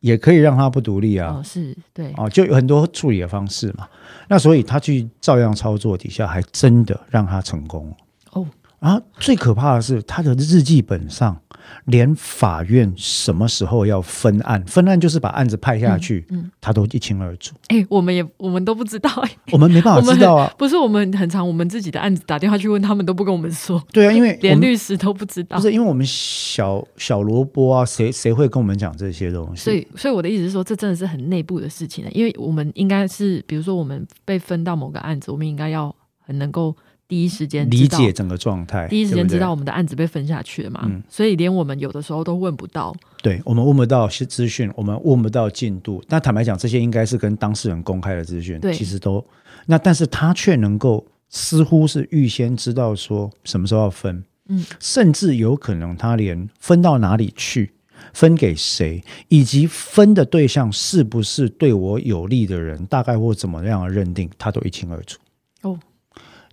[0.00, 1.36] 也可以让他不独立啊。
[1.38, 3.88] 哦，是对哦，就有很多处理的方式嘛。
[4.28, 7.94] 那所以他去照样操作底下，还真的让他成功
[8.32, 8.46] 哦。
[8.78, 11.40] 然后最可怕的是他的日记本上。
[11.84, 14.62] 连法院什么时候要分案？
[14.64, 17.54] 分案就是把案子派下去，嗯，他都一清二楚。
[17.68, 20.52] 哎，我们也我们都不知道，哎，我们没办法知道啊。
[20.58, 23.82] 不是我们很常，我们自己的案子打电话去问他们，都不跟我们说。
[23.92, 25.56] 对啊，因为连律师都不知道。
[25.56, 29.64] 不是因为我们小小萝卜啊，谁谁会跟我们讲这些东西？
[29.64, 32.10] 所以，所以我的意思是说，这真的是很内部的事情了。
[32.12, 36.76] 因为我们应该是，比如说我们被分到某个案子，我们应该要很能够。
[37.08, 40.82] 第一时间理解整个状态，第一时间知道我们的案子被分下去了嘛？
[40.84, 42.94] 嗯所以连我们有的时候都问不到。
[43.22, 46.04] 对我们问不到是资讯，我们问不到进度。
[46.08, 49.24] 那坦白讲，这些应该是跟当事人公开的资讯，其实都
[49.64, 57.72] 那，但是他却能够似乎是预先知道说什么时候要分，嗯，甚至有可能他连分到哪里去、
[58.12, 65.18] 分给谁，以及分的对象是不是对我有利的人，大概或怎么样的认定，他都一清二楚。
[65.62, 65.80] 哦，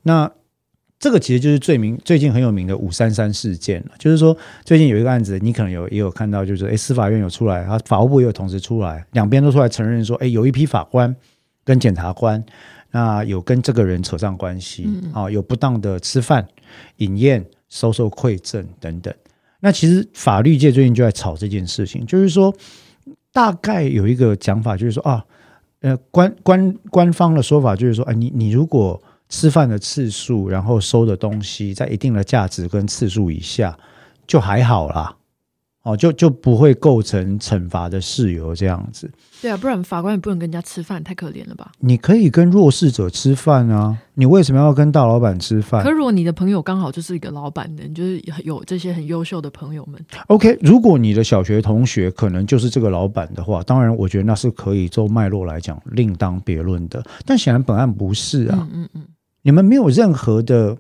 [0.04, 0.32] 那。
[0.98, 3.92] 这个其实就是最名最近很有名的五三三事件了。
[4.00, 11.14] 就是说，最近有一个案子，你可能有也有看到，就是哎，司法院有出来，啊，法务部也有同时出来，两边都出来承认说，哎，有一批法官
[11.64, 12.44] 跟检察官，
[12.92, 16.48] 那有跟这个人扯上关系，啊，有不当的吃饭、
[16.98, 19.14] 饮宴、收受馈赠等等。
[19.60, 22.56] 那其实法律界最近就在吵这件事情，就是说，
[23.34, 25.26] 大概有一个讲法，就是说啊，
[25.82, 33.78] 呃，官官官方的说法就是说，哎，你你如果吃饭的次数，然后收的东西在一定的价值跟次数以下，
[34.28, 35.16] 就还好啦。
[35.84, 39.08] 哦，就就不会构成惩罚的事由这样子。
[39.40, 41.72] 对啊，不然法官也不能跟人家吃饭，太可怜了吧？
[41.78, 45.84] 你可以跟弱势者吃饭啊，你为什么要跟大老板吃饭？
[45.84, 50.04] 可如果你的朋友刚好就是一个老板的，你就是有这些很优秀的朋友们。
[50.26, 57.06] OK，如果你的小学同学可能就是这个老板的话，当然我觉得那是可以做脉络来讲另当别论的。
[57.24, 58.68] 但显然本案不是啊。
[58.74, 59.04] 嗯嗯。
[59.46, 60.76] 你们没有任何的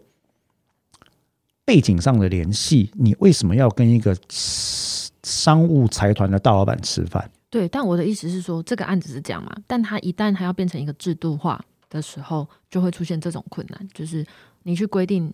[1.63, 7.29] 背景上的联系，你为什么要跟一个商务财团的大老板吃饭？
[7.51, 9.55] 对，但我的意思是说，这个案子是这样嘛？
[9.67, 14.25] 但他一旦他要变成一个制度化的时候，就会出现这种困难，就是
[14.63, 15.31] 你去规定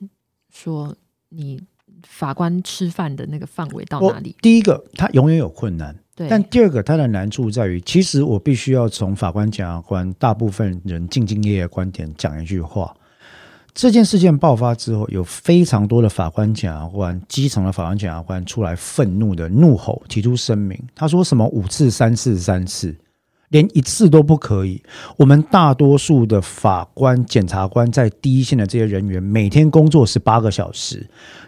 [0.53, 0.93] 说
[1.29, 1.63] 你
[2.05, 4.35] 法官吃饭的那个范围到哪里？
[4.41, 5.95] 第一个，他永远有困难。
[6.13, 6.27] 对。
[6.27, 12.93] 但第二个，它的难处在于，其实我必须要从法官、检察官大部分人兢兢业业观点讲一句话。
[13.73, 20.77] 这件事件爆发之后，有非常多的法官、检察官、基层的法官、检察官出来愤怒的怒吼，提出声明。
[20.93, 22.93] 他说：“什么五次、三次、三次，
[23.47, 24.83] 连一次都不可以。
[25.15, 31.07] 我们大多数的法官、检察官在第一线的这些人员，每天工作十八个小时，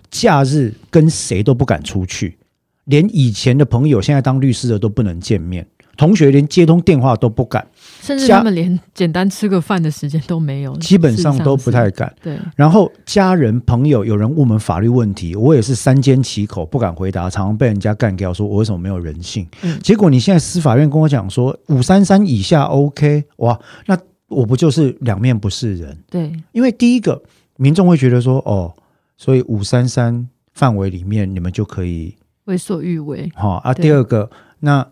[0.10, 2.38] 假日跟谁都不敢出去，
[2.86, 7.66] 连以前的朋友，现在当律师的都不能见面。”同学连接通电话都不敢，
[8.02, 12.12] 甚至他们连简单吃个饭的时间都没有，基本上都不太敢。
[12.22, 19.48] 对，然后家人朋友有人问我们法律问题，我也是三缄其口，不敢回答，常常被人家干掉，说我为什么没有人性？
[19.84, 23.96] 结果你现在司法院跟我讲说五三三以下 OK，哇，那
[24.30, 25.96] 我不就是两面不是人？
[26.10, 27.22] 对，因为第一个
[27.58, 28.74] 民众会觉得说哦，
[29.16, 32.16] 所以五三三范围里面你们就可以
[32.46, 33.72] 为所欲为，好啊。
[33.76, 34.32] 第二个
[34.62, 34.84] 那。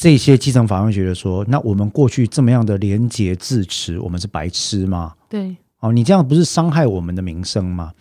[0.00, 5.12] 这些基层法官觉得说，那我们过去这么样的廉洁自持，我们是白痴吗？
[5.28, 7.92] 对，哦，你这样不是伤害我们的名声吗？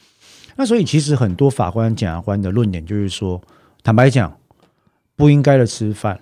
[0.55, 3.41] 那所以其实很多法官、检察官的论点就是说，
[3.83, 4.33] 坦白讲，
[5.17, 6.17] 不应该的吃饭，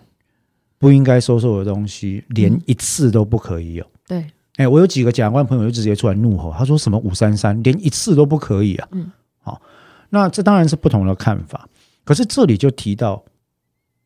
[0.79, 3.85] 不应该收受的东西，连一次都不可以有。
[4.07, 4.25] 对，
[4.55, 8.87] 哎，我有几个检察官朋友就直接出来怒吼，他说什么五三三，连一次都不可以啊。
[8.93, 9.11] 嗯，
[9.43, 9.61] 好，
[10.09, 11.69] 那这当然是不同的看法，
[12.03, 13.23] 可是这里就提到。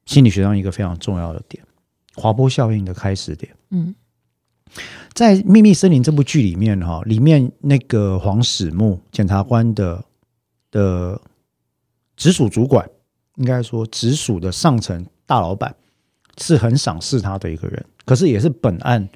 [0.05, 1.63] 心理学上一个非常重要的点，
[2.15, 3.55] 滑坡效应的开始点。
[3.69, 3.95] 嗯，
[5.13, 10.03] 在《秘密森林》这部剧里面，哈，里面那个黄始木检察官的
[10.71, 11.21] 的
[12.17, 12.89] 直属主管，
[13.35, 15.73] 应该说直属的上层大老板，
[16.37, 17.85] 是很赏识他的一个人。
[18.03, 19.07] 可是也是本案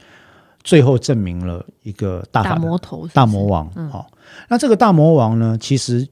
[0.64, 3.70] 最后证明了一个大魔头、大魔王。
[3.90, 4.12] 好，
[4.48, 6.08] 那这个大魔王呢，其实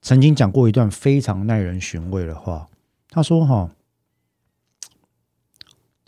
[0.00, 2.68] 曾经讲过一段非常耐人寻味的话。
[3.10, 3.70] 他说：“哈。”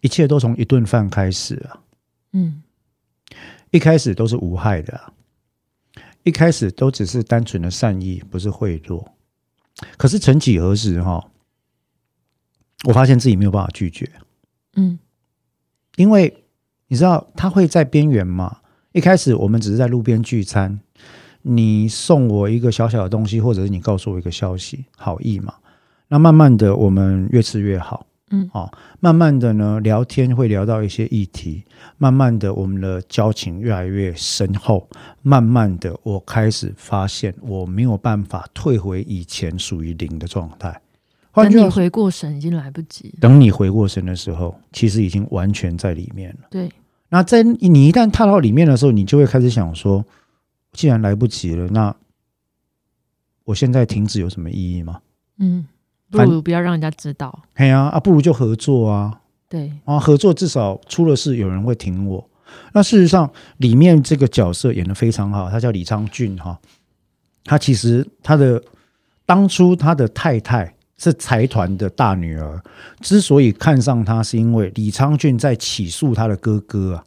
[0.04, 1.80] 一切都从一顿饭开始啊，
[2.32, 2.62] 嗯，
[3.70, 5.14] 一开始都是无害的，
[6.24, 9.02] 一开始都只是单纯的善意，不是贿赂。
[9.96, 11.30] 可是曾几何时哈，
[12.86, 14.10] 我发现自己没有办法拒绝，
[14.76, 14.98] 嗯，
[15.96, 16.44] 因为
[16.88, 18.58] 你知道他会在边缘嘛。
[18.92, 20.80] 一开始我们只是在路边聚餐，
[21.40, 25.54] 你送我一个小小的东西，或者是你告诉我一个消息，好意嘛。
[26.08, 28.06] 那慢慢的，我们越吃越好。
[28.30, 31.62] 嗯，哦，慢慢的呢，聊天会聊到一些议题，
[31.98, 34.88] 慢慢的，我们的交情越来越深厚。
[35.22, 40.80] 慢慢的，我开始发现我没有办法退回以前属于零的状态。
[41.34, 43.14] 等你回过神，已经来不及。
[43.20, 46.46] 等你回过神的时候，其实已经完全在里面了。
[46.50, 46.70] 对。
[47.10, 50.04] 那在你一旦踏到里面的时候，你就会开始想说：
[50.72, 51.94] 既然来不及了，那
[53.44, 55.00] 我现在停止有什么意义吗？
[55.38, 55.66] 嗯。
[56.10, 57.42] 不如不要让人家知道。
[57.54, 59.20] 哎呀啊，不如就合作啊。
[59.48, 62.28] 对啊，合作至少出了事有人会挺我。
[62.72, 66.58] 那事实上，里面这个角色演的非常好，他叫李昌俊哈。
[67.44, 68.60] 他其实他的
[69.26, 72.60] 当初他的太太是财团的大女儿，
[73.00, 77.04] 之所以看上他，是因为李昌俊在起诉他的哥哥啊。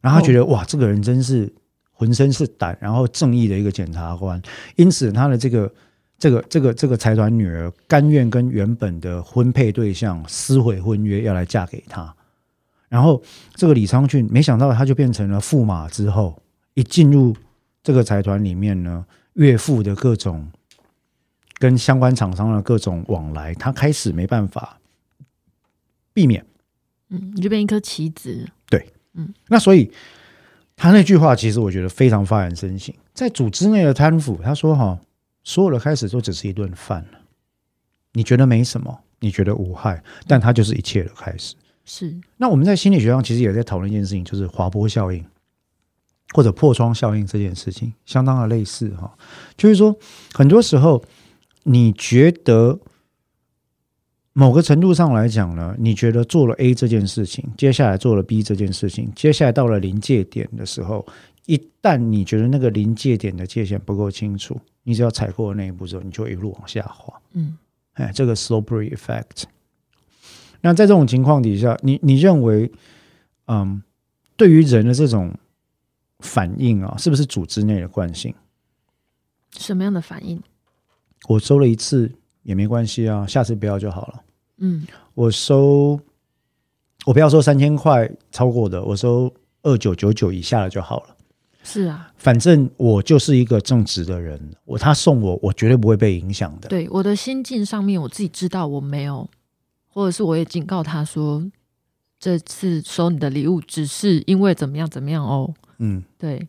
[0.00, 1.52] 然后他觉得哇，这个人真是
[1.92, 4.40] 浑身是胆，然后正义的一个检察官，
[4.76, 5.72] 因此他的这个。
[6.18, 12.14] 这个这个这个财团女儿甘愿跟原本的婚配对象撕毁婚约，要来嫁给他。
[12.88, 13.22] 然后
[13.54, 16.40] 这个李昌俊没想到，他就变成了驸马之后，
[16.72, 17.36] 一进入
[17.82, 19.04] 这个财团里面呢，
[19.34, 20.48] 岳父的各种
[21.58, 24.78] 跟相关厂商的各种往来，他开始没办法
[26.14, 26.46] 避免。
[27.10, 28.48] 嗯，你就变一颗棋子。
[28.70, 29.92] 对，嗯，那所以
[30.76, 34.98] 他那句话其实我觉得非常发人深省，在组织内的贪腐，他说哈。
[35.46, 37.20] 所有的开始都只是一顿饭了，
[38.14, 41.54] 你觉得没什么，你觉得无害，但它就是一切的开始。
[41.84, 42.12] 是。
[42.36, 45.24] 那我们在心理学上其实也在讨论一件事情，就是滑坡效应
[46.34, 49.16] 或者破窗效应这件事情，相当的类似哈。
[49.56, 49.96] 就是说，
[50.34, 51.04] 很多时候
[51.62, 52.80] 你觉得
[54.32, 61.06] 某个程度上来讲呢，你觉得做了 A 这件事情，接下来做了 B 这件事情，接下来到了临界点的时候，
[61.44, 64.60] 一旦你觉得那个临界点的界限不够清楚。
[64.88, 67.12] 你只要踩过那一步之后，你就一路往下滑。
[67.32, 67.58] 嗯，
[67.94, 69.42] 哎，这个 slope effect。
[70.60, 72.70] 那在这种情况底下，你你认为，
[73.48, 73.82] 嗯，
[74.36, 75.34] 对于人的这种
[76.20, 78.32] 反应啊，是不是组织内的惯性？
[79.58, 80.40] 什么样的反应？
[81.28, 82.12] 我收了一次
[82.44, 84.22] 也没关系啊，下次不要就好了。
[84.58, 85.98] 嗯，我收
[87.06, 91.15] 我不要收三千块超过的，我收二九九九以下的就好了。
[91.66, 96.68] 是啊，反正我就是一个正直的人，我他送我，我绝对不会被影响的。
[96.68, 99.28] 对我的心境上面，我自己知道我没有，
[99.88, 101.44] 或者是我也警告他说，
[102.20, 105.52] 这次收你的礼物只是因为怎么样怎么样哦。
[105.78, 106.46] 嗯，对。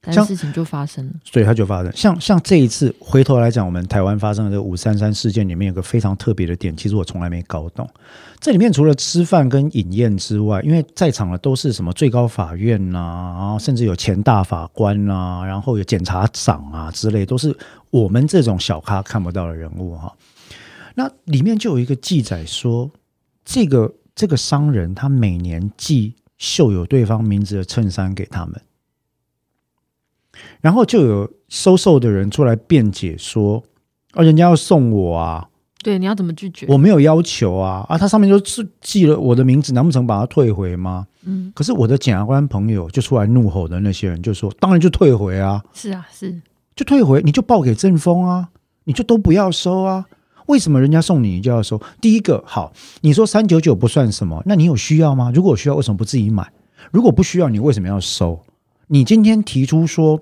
[0.00, 1.92] 但事情就发生了，所以它就发生。
[1.94, 7.88] 像像这一次回头来讲，我们台湾发生的这个五三三事件里面有个非常特别的点，其实我从来没搞懂。
[8.38, 17.54] 这里面除了吃饭跟饮宴之外，因为在场的都是什么最高法院呐，然后甚至有前大法官呐，然后有检察长啊之类，都是
[17.90, 20.14] 我们这种小咖看不到的人物哈。
[20.94, 22.88] 那里面就有一个记载说，
[23.44, 28.60] 这个这个商人他每年寄绣有对方名字的衬衫给他们。
[30.60, 33.62] 然后就有收受的人出来辩解说
[34.14, 35.48] ：“啊，人家要送我啊，
[35.82, 36.66] 对，你要怎么拒绝？
[36.68, 41.06] 我没有要求啊，啊，他上面就是记了我的名字，难不成把它退回吗？
[41.24, 46.40] 嗯，可是我的检察官朋友就出来怒吼的那些人就说：当然就退回啊，是啊，是，
[46.74, 48.48] 就退回，你就报给正风啊，
[48.84, 50.06] 你就都不要收啊？
[50.46, 51.78] 为什么人家送你就要收？
[52.00, 52.72] 第一个，好，
[53.02, 55.30] 你说三九九不算什么，那你有需要吗？
[55.34, 56.50] 如果需要，为什么不自己买？
[56.90, 58.40] 如果不需要，你为什么要收？
[58.88, 60.20] 你今天提出说。”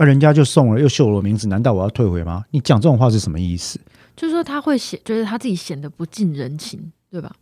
[0.00, 2.44] 那人家就送了，又秀了我名字，难道我要退回吗？
[2.52, 3.80] 你讲这种话是什么意思？
[4.14, 7.34] 就是说他会显，就是他自己显得不近人情，对吧？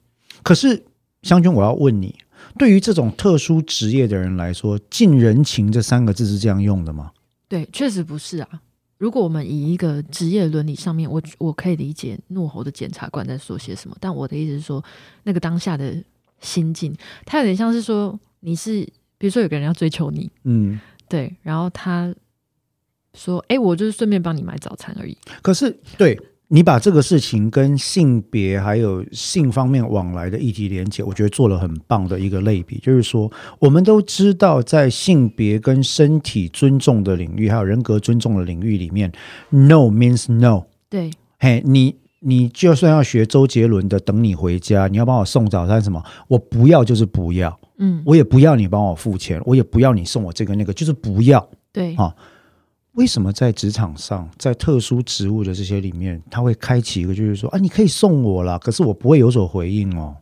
[0.42, 0.82] 可是
[1.20, 2.14] 湘君，我要问你，
[2.56, 7.12] 对于这种特殊职业的人来说，“近人情”这三个字是这样用的吗？
[7.46, 8.48] 对，确实不是啊。
[8.96, 14.82] 如果我们以一个职业伦理上面，我我可以理解怒吼的检察官在说些什么，但我的意思是说，
[15.24, 16.02] 那个当下的
[16.40, 16.96] 心境，
[17.26, 18.88] 他有点像是说，你是
[19.18, 22.14] 比如说有个人要追求你，嗯，对，然后他。
[23.18, 25.16] 说，哎，我就是顺便帮你买早餐而已。
[25.40, 32.78] 可是，对你把这个事情跟性别还有性方面往来的议题连接，我觉得做了很棒的一个类比。
[32.80, 39.10] 就是说，我们都知道，在性别跟身体尊重的领域，还有人格尊重的领域里面
[39.48, 40.64] ，no means no。
[40.90, 41.96] 对，嘿，你
[42.28, 47.56] 你就算要学周杰伦的《等你回家》，你要帮我送早餐什么，我不要就是不要。
[47.78, 51.48] 嗯，我也不要你帮我付钱，我也不要你送我这个那个，就是不要。
[51.72, 52.12] 对，啊。
[52.94, 60.16] 为什么在职场上，在特殊职务的这些里面，他会开启一个，就是说啊，你可以送我啦，可是我不会有所回应哦。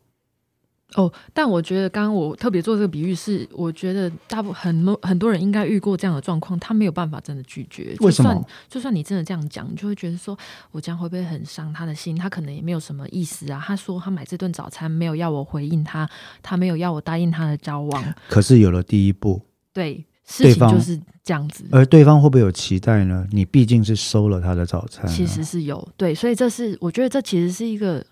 [0.94, 7.96] 哦，但我觉得刚刚我特别做这个比喻是，我觉得大部很多很多人应该遇过这样的状况，他没有办法真的拒绝。
[8.00, 8.46] 为什么？
[8.68, 10.38] 就算你真的这样讲，你就会觉得说，
[10.70, 12.14] 我这样会不会很伤他的心？
[12.14, 13.60] 他可能也没有什么意思啊。
[13.66, 16.08] 他说他买这顿早餐没有要我回应他，
[16.42, 18.14] 他没有要我答应他的交往。
[18.28, 19.40] 可是有了第一步，
[19.72, 20.04] 对。
[20.26, 23.26] 事情就是这样子，而对方会不会有期待呢？
[23.30, 28.02] 你毕竟是收了他的早餐，其实是有对，所以这是我觉得这其实是一个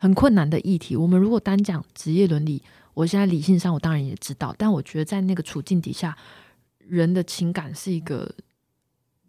[0.00, 0.96] 很困难的议题。
[0.96, 2.62] 我们如果单讲职业伦理，
[2.94, 6.16] 我现在理性上我当然也知道，但我觉得在那个处境底下，
[6.78, 8.28] 人的情感是一个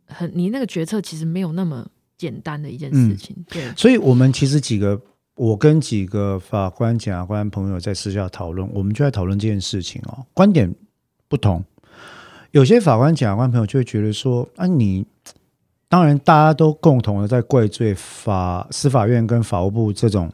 [0.05, 1.85] 很你那个决策其实没有那么
[2.17, 3.35] 简单的一件事情。
[3.49, 4.99] 对，所以我们其实几个
[5.35, 10.73] 我跟几个法官、检察官朋友在私下讨论，我们就在讨论这件事情哦，观点
[11.27, 11.61] 不同。
[12.51, 15.05] 有些法官、检察官朋友就会觉得说：“啊，你
[15.87, 20.31] 当然大家都共同的在怪罪法司法院跟法务部这种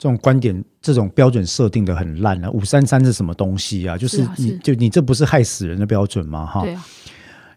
[0.00, 2.50] 这种观点、这种标准设定的很烂啊。
[2.52, 3.98] 五三三是什么东西啊？
[3.98, 6.46] 就是你就你这不是害死人的标准吗？
[6.46, 6.64] 哈。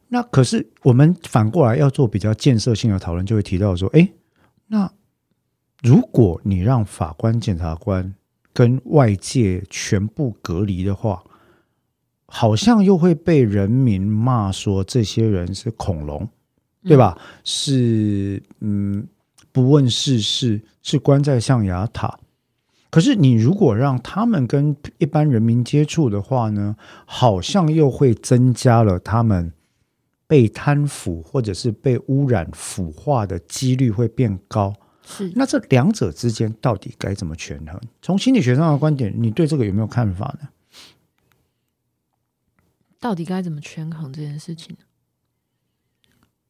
[0.10, 4.12] 那可是我们反过来要做比较建设性的讨论，就会提到说：，哎，
[4.68, 4.92] 那
[5.82, 8.14] 如果你让法官、检察官
[8.54, 11.24] 跟外界全部隔离的话。”
[12.36, 16.28] 好像又会被人民骂说这些人是恐龙，
[16.84, 17.16] 对吧？
[17.44, 19.08] 是嗯，
[19.52, 22.18] 不问世事，是关在象牙塔。
[22.94, 26.76] 可是你如果让他们跟一般人民接触的话呢，
[27.08, 29.52] 好像又会增加了他们
[30.28, 34.76] 被贪腐或者是被污染腐化的几率会变高。
[35.04, 37.82] 是，那这两者之间到底该怎么权衡？
[38.00, 40.50] 从心理学上的观点，你对这个有没有看法呢？
[43.00, 44.86] 到底该怎么权衡这件事情呢？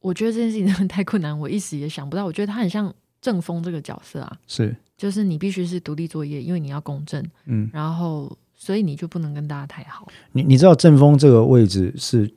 [0.02, 2.26] 我觉得这件事情真的太困难，我一时也想不到。
[2.26, 10.08] 我觉得他很像正风这个角色啊，是，就是你必须是独立作业，因为你要公正，嗯，然后所以你就不能跟大家太好。
[10.32, 12.34] 你你知道正风这个位置是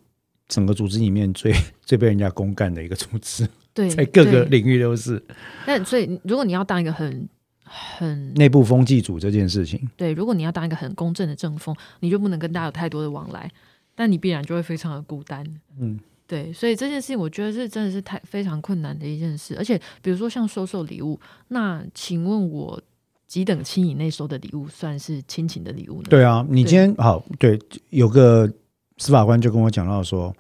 [0.48, 1.54] 整个组织里面最
[1.86, 5.22] 最被人家公干的一个组织， 对，在各个领域都是。
[5.64, 7.28] 那所以如果你要当一个很
[7.62, 13.48] 很内部风纪组这件事情，对，如果你要当一个很公正的正风，你就不能跟大家有太多的往来。
[13.94, 15.46] 但你必然就会非常的孤单，
[15.78, 21.18] 嗯，对，所以这件事情我觉得是真的是太非常困难的一件事，而且比如说像收受礼物，
[21.48, 22.80] 那请问我
[23.28, 26.08] 几等亲以内收的礼物算是亲情的礼物呢？
[26.10, 27.58] 对啊，你今天好对，
[27.90, 28.52] 有个
[28.98, 30.34] 司法官就跟我讲到说，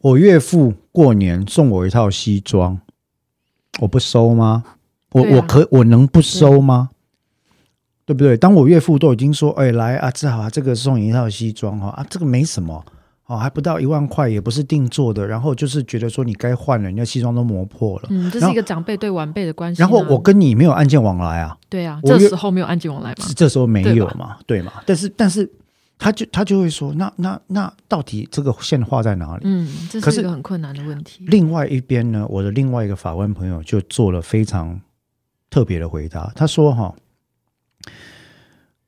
[0.00, 2.80] 我岳父过年送我一套西装，
[3.78, 4.64] 我不收吗？
[5.12, 6.90] 我我可我能不收吗？
[8.04, 8.36] 对不对？
[8.36, 12.84] 当我岳父都已经说，哎，来啊，志豪，这个送你一套西装哈啊，这个没什么。
[13.32, 18.08] 哦，还不到一万块，也不是定做的，然后就是觉得说你该换了，人家西装都磨破了。
[18.10, 19.80] 嗯，这是一个长辈对晚辈的关系。
[19.80, 21.56] 然后我跟你没有案件往来啊。
[21.70, 23.24] 对啊，这时候没有案件往来吗？
[23.34, 24.72] 这时候没有嘛，对嘛？
[24.84, 25.50] 但是但是
[25.98, 29.42] 他就他就会说，那那那到底这个线画在哪里？
[29.44, 31.24] 嗯，这是一个很困难的问题。
[31.28, 34.78] 另外一边呢，我的另外一个法官朋友就做了非常
[35.48, 36.94] 特别的回答，他说哈。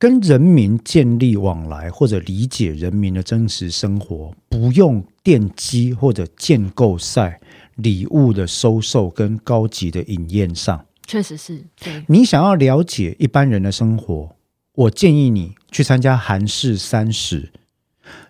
[0.04, 7.40] 跟人民建立往来，或者理解人民的真实生活，不用奠基或者建构在
[7.76, 10.84] 礼物的收受跟高级的饮宴上。
[11.06, 14.36] 确实是，对你想要了解一般人的生活，
[14.74, 17.50] 我建议你去参加韩式三十，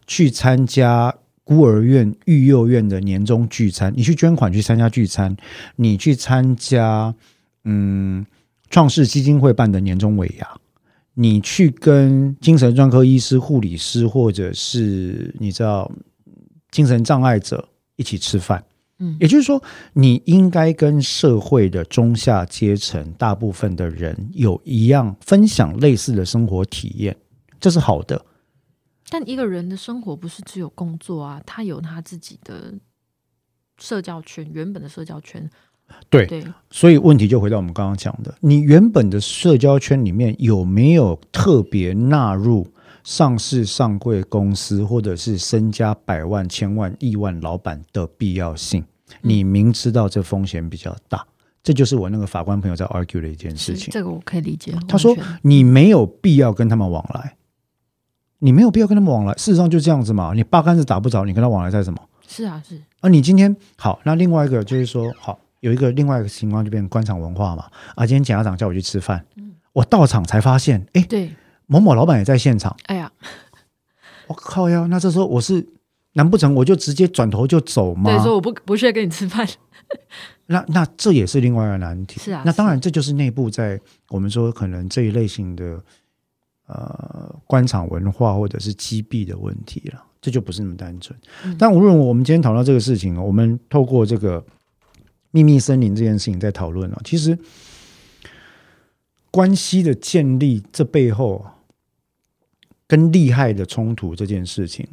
[0.06, 1.12] 去参加
[1.42, 5.36] 孤儿院、育幼院的年终聚餐，你去捐款去参加聚餐，
[5.74, 7.12] 你去参加
[7.64, 8.24] 嗯
[8.70, 10.46] 创世基金会办的年终尾牙。
[11.14, 15.90] 你去跟精神专科医师、护理师，或者是你知道
[16.70, 18.64] 精神障碍者一起吃饭，
[18.98, 19.62] 嗯，也就是说，
[19.92, 27.16] 你应该跟社会的中下阶层大部分的人有一样分享类似的生活体验，
[27.60, 28.26] 这是好的。
[29.08, 32.74] 但一个人的生活不是只有工作啊，他有他自己的
[33.78, 35.48] 社交圈，原本的社交圈。
[36.10, 42.66] 对，所以问题就回到我们刚刚讲的，你原本的社交圈里面有没有特别纳入
[43.02, 48.84] 上市上柜公司或者是身家百万、千万、亿万老板的必要性？
[49.22, 51.26] 你明知道这风险比较大，
[51.62, 53.90] 这就是我那个法官朋友在 argue 的一件事情。
[53.90, 54.72] 这个我可以理解。
[54.86, 57.36] 他说你没有必要跟他们往来，
[58.38, 59.32] 你没有必要跟他们往来。
[59.34, 61.98] 事实上就这样子嘛，你八竿子打不着，你跟他往来在什么？
[62.28, 62.80] 是啊，是。
[63.00, 65.40] 啊你今天好，那另外一个就是说好。
[65.64, 68.06] 有一个另外一个情况就变成官场文化嘛啊！
[68.06, 69.24] 今天检察长叫我去吃饭，
[69.72, 71.34] 我到场才发现，哎，对，
[71.64, 72.76] 某某老板也在现场。
[72.84, 73.10] 哎呀，
[74.28, 74.86] 我靠呀！
[74.90, 75.66] 那这时候我是
[76.12, 78.14] 难不成我就直接转头就走吗？
[78.14, 79.48] 对，说我不不屑跟你吃饭。
[80.48, 82.20] 那那这也是另外一个难题。
[82.20, 85.82] 是啊，那当然这就是内部在我们说可能这一类型的
[86.66, 91.18] 呃官场文化或者是击毙的问题了，这就不是那么单纯。
[91.58, 94.44] 但无论我们今天讨论这个事情，我们透过这个。
[95.34, 97.36] 秘密森林这件事情在讨论了，其实
[99.32, 101.44] 关系的建立这背后
[102.86, 104.86] 跟利害的冲突这件事情，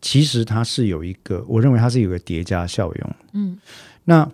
[0.00, 3.14] 其实它是有一个，我认为它是有个叠加效用。
[3.34, 3.60] 嗯，
[4.02, 4.28] 那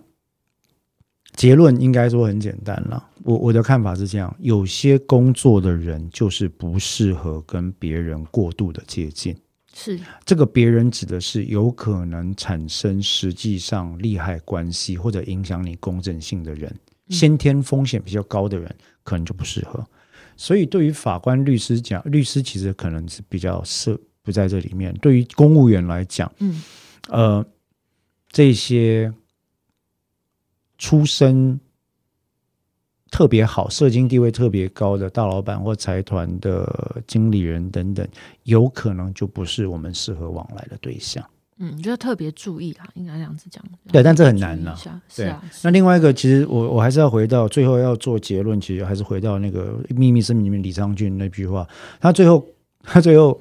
[1.35, 3.09] 结论应该说很简单了。
[3.21, 9.37] 我我的看法是这样：有些工作的人就是不适合跟别人过度的接近。
[9.79, 16.69] 是这个别人指的是有可能产生实际上利害关系或者影响你公正性的人，
[17.07, 19.87] 先天风险比较高的人可能就不适合。
[20.35, 24.93] 所以对于法官、律师讲，律师其实可能是比较是不在这里面。
[24.95, 26.61] 对于公务员来讲，嗯，
[27.07, 27.45] 呃，
[28.29, 29.13] 这些
[30.77, 31.59] 出身。
[33.11, 38.07] 特别好，社经地位特别高的大老板或财团的经理人等等，
[38.43, 41.23] 有可能就不是我们适合往来的对象。
[41.61, 43.61] 嗯，你就要特别注意啊，应该这样子讲。
[43.91, 44.73] 对，但这很难呢。
[45.09, 45.43] 是啊。
[45.61, 51.67] 那另外一个，其实我我还是要回到最后要做结论，其实还是回到那个秘密声明里面李昌俊那句话。
[51.99, 52.45] 他最后，
[52.83, 53.37] 他最后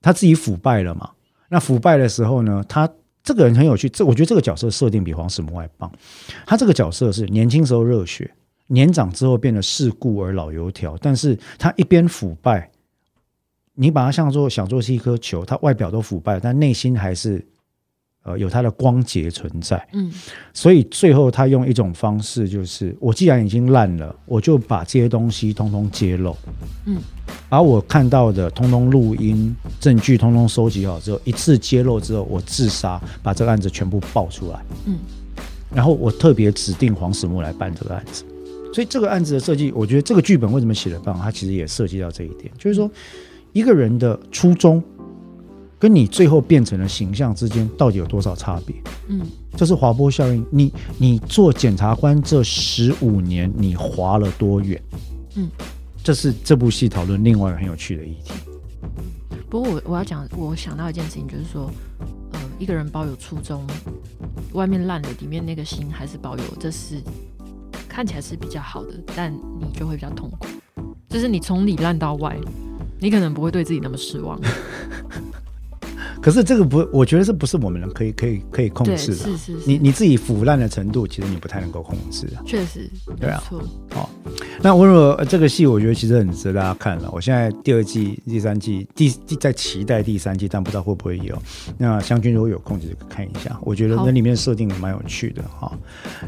[0.00, 1.08] 他自己腐败了嘛？
[1.48, 2.90] 那腐败的时候呢，他
[3.22, 3.88] 这个人很有趣。
[3.88, 5.88] 这我觉得这个角色设定比黄始模还棒。
[6.46, 8.28] 他这个角色是年轻时候热血。
[8.72, 12.70] 年长之后变得世故而老油条，但是他一边腐败，
[13.74, 17.44] 你把他像做想做是一颗球，他外表都腐败，但内心还是
[18.22, 19.84] 呃有他的光洁存在。
[19.92, 20.12] 嗯，
[20.54, 26.36] 所以最后他用一种方式，就是我既然已经烂了，我就把这些东西通通揭露。
[26.86, 26.98] 嗯，
[27.48, 34.62] 把我看到的通通录音证据通通收集好之后，一次揭露之后，我自杀，把这个案子全部爆出来。
[34.84, 34.96] 嗯，
[35.74, 38.22] 然后我特别指定黄始木来办这个案子。
[38.72, 42.90] 所以这个案子的设计，我觉得这个剧本为什么写的棒，它其实也涉及到这一点，就是说
[43.52, 44.82] 一个人的初衷
[45.78, 48.76] 跟你最后变成了形象之间到底有多少差别？
[49.08, 49.22] 嗯，
[49.56, 50.46] 这是滑坡效应。
[50.50, 54.80] 你你做检察官这十五年，你滑了多远？
[55.34, 55.48] 嗯，
[56.04, 58.32] 这是这部戏讨论另外一个很有趣的议题。
[59.48, 61.68] 不过我我要讲，我想到一件事情，就是说，
[62.32, 63.66] 呃，一个人保有初衷，
[64.52, 67.02] 外面烂了，里面那个心还是保有，这是。
[67.90, 70.46] 看起来是比较好的，但你就会比较痛苦。
[71.08, 72.38] 就是你从里烂到外，
[73.00, 74.40] 你可能不会对自己那么失望。
[76.20, 79.16] 可是这个不，我觉得这不是我们能可以可以可以控制的。
[79.16, 82.28] 是是，你你自己腐烂的程度，其实你不太能够控制。
[82.46, 82.88] 确实，
[83.18, 83.42] 对啊。
[83.90, 84.08] 好，
[84.62, 87.10] 那温柔这个戏，我觉得其实很值得大家看了。
[87.12, 91.36] 我现在第二季、第三季、第第在期待第三季，但不知道会不会有。
[91.78, 93.58] 那湘君如果有空，就看一下。
[93.62, 95.72] 我觉得那里面设定蛮有趣的哈。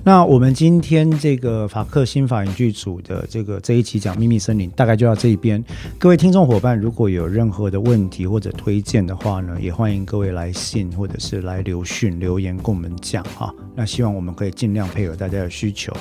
[0.02, 5.62] 那我们今天这个法克新法影剧组的这个这一期讲秘密森林，大概就到这一边。
[5.98, 13.54] 各位听众伙伴，如果有任何的问题或者推荐的话呢，也欢迎各位来信或者是来留讯留言跟我们讲哈。
[13.76, 15.92] 那希望我们可以尽量配合大家的需求。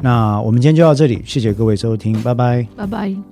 [0.00, 3.31] 那我们今天就到这里，谢谢各位收听，拜拜，拜拜。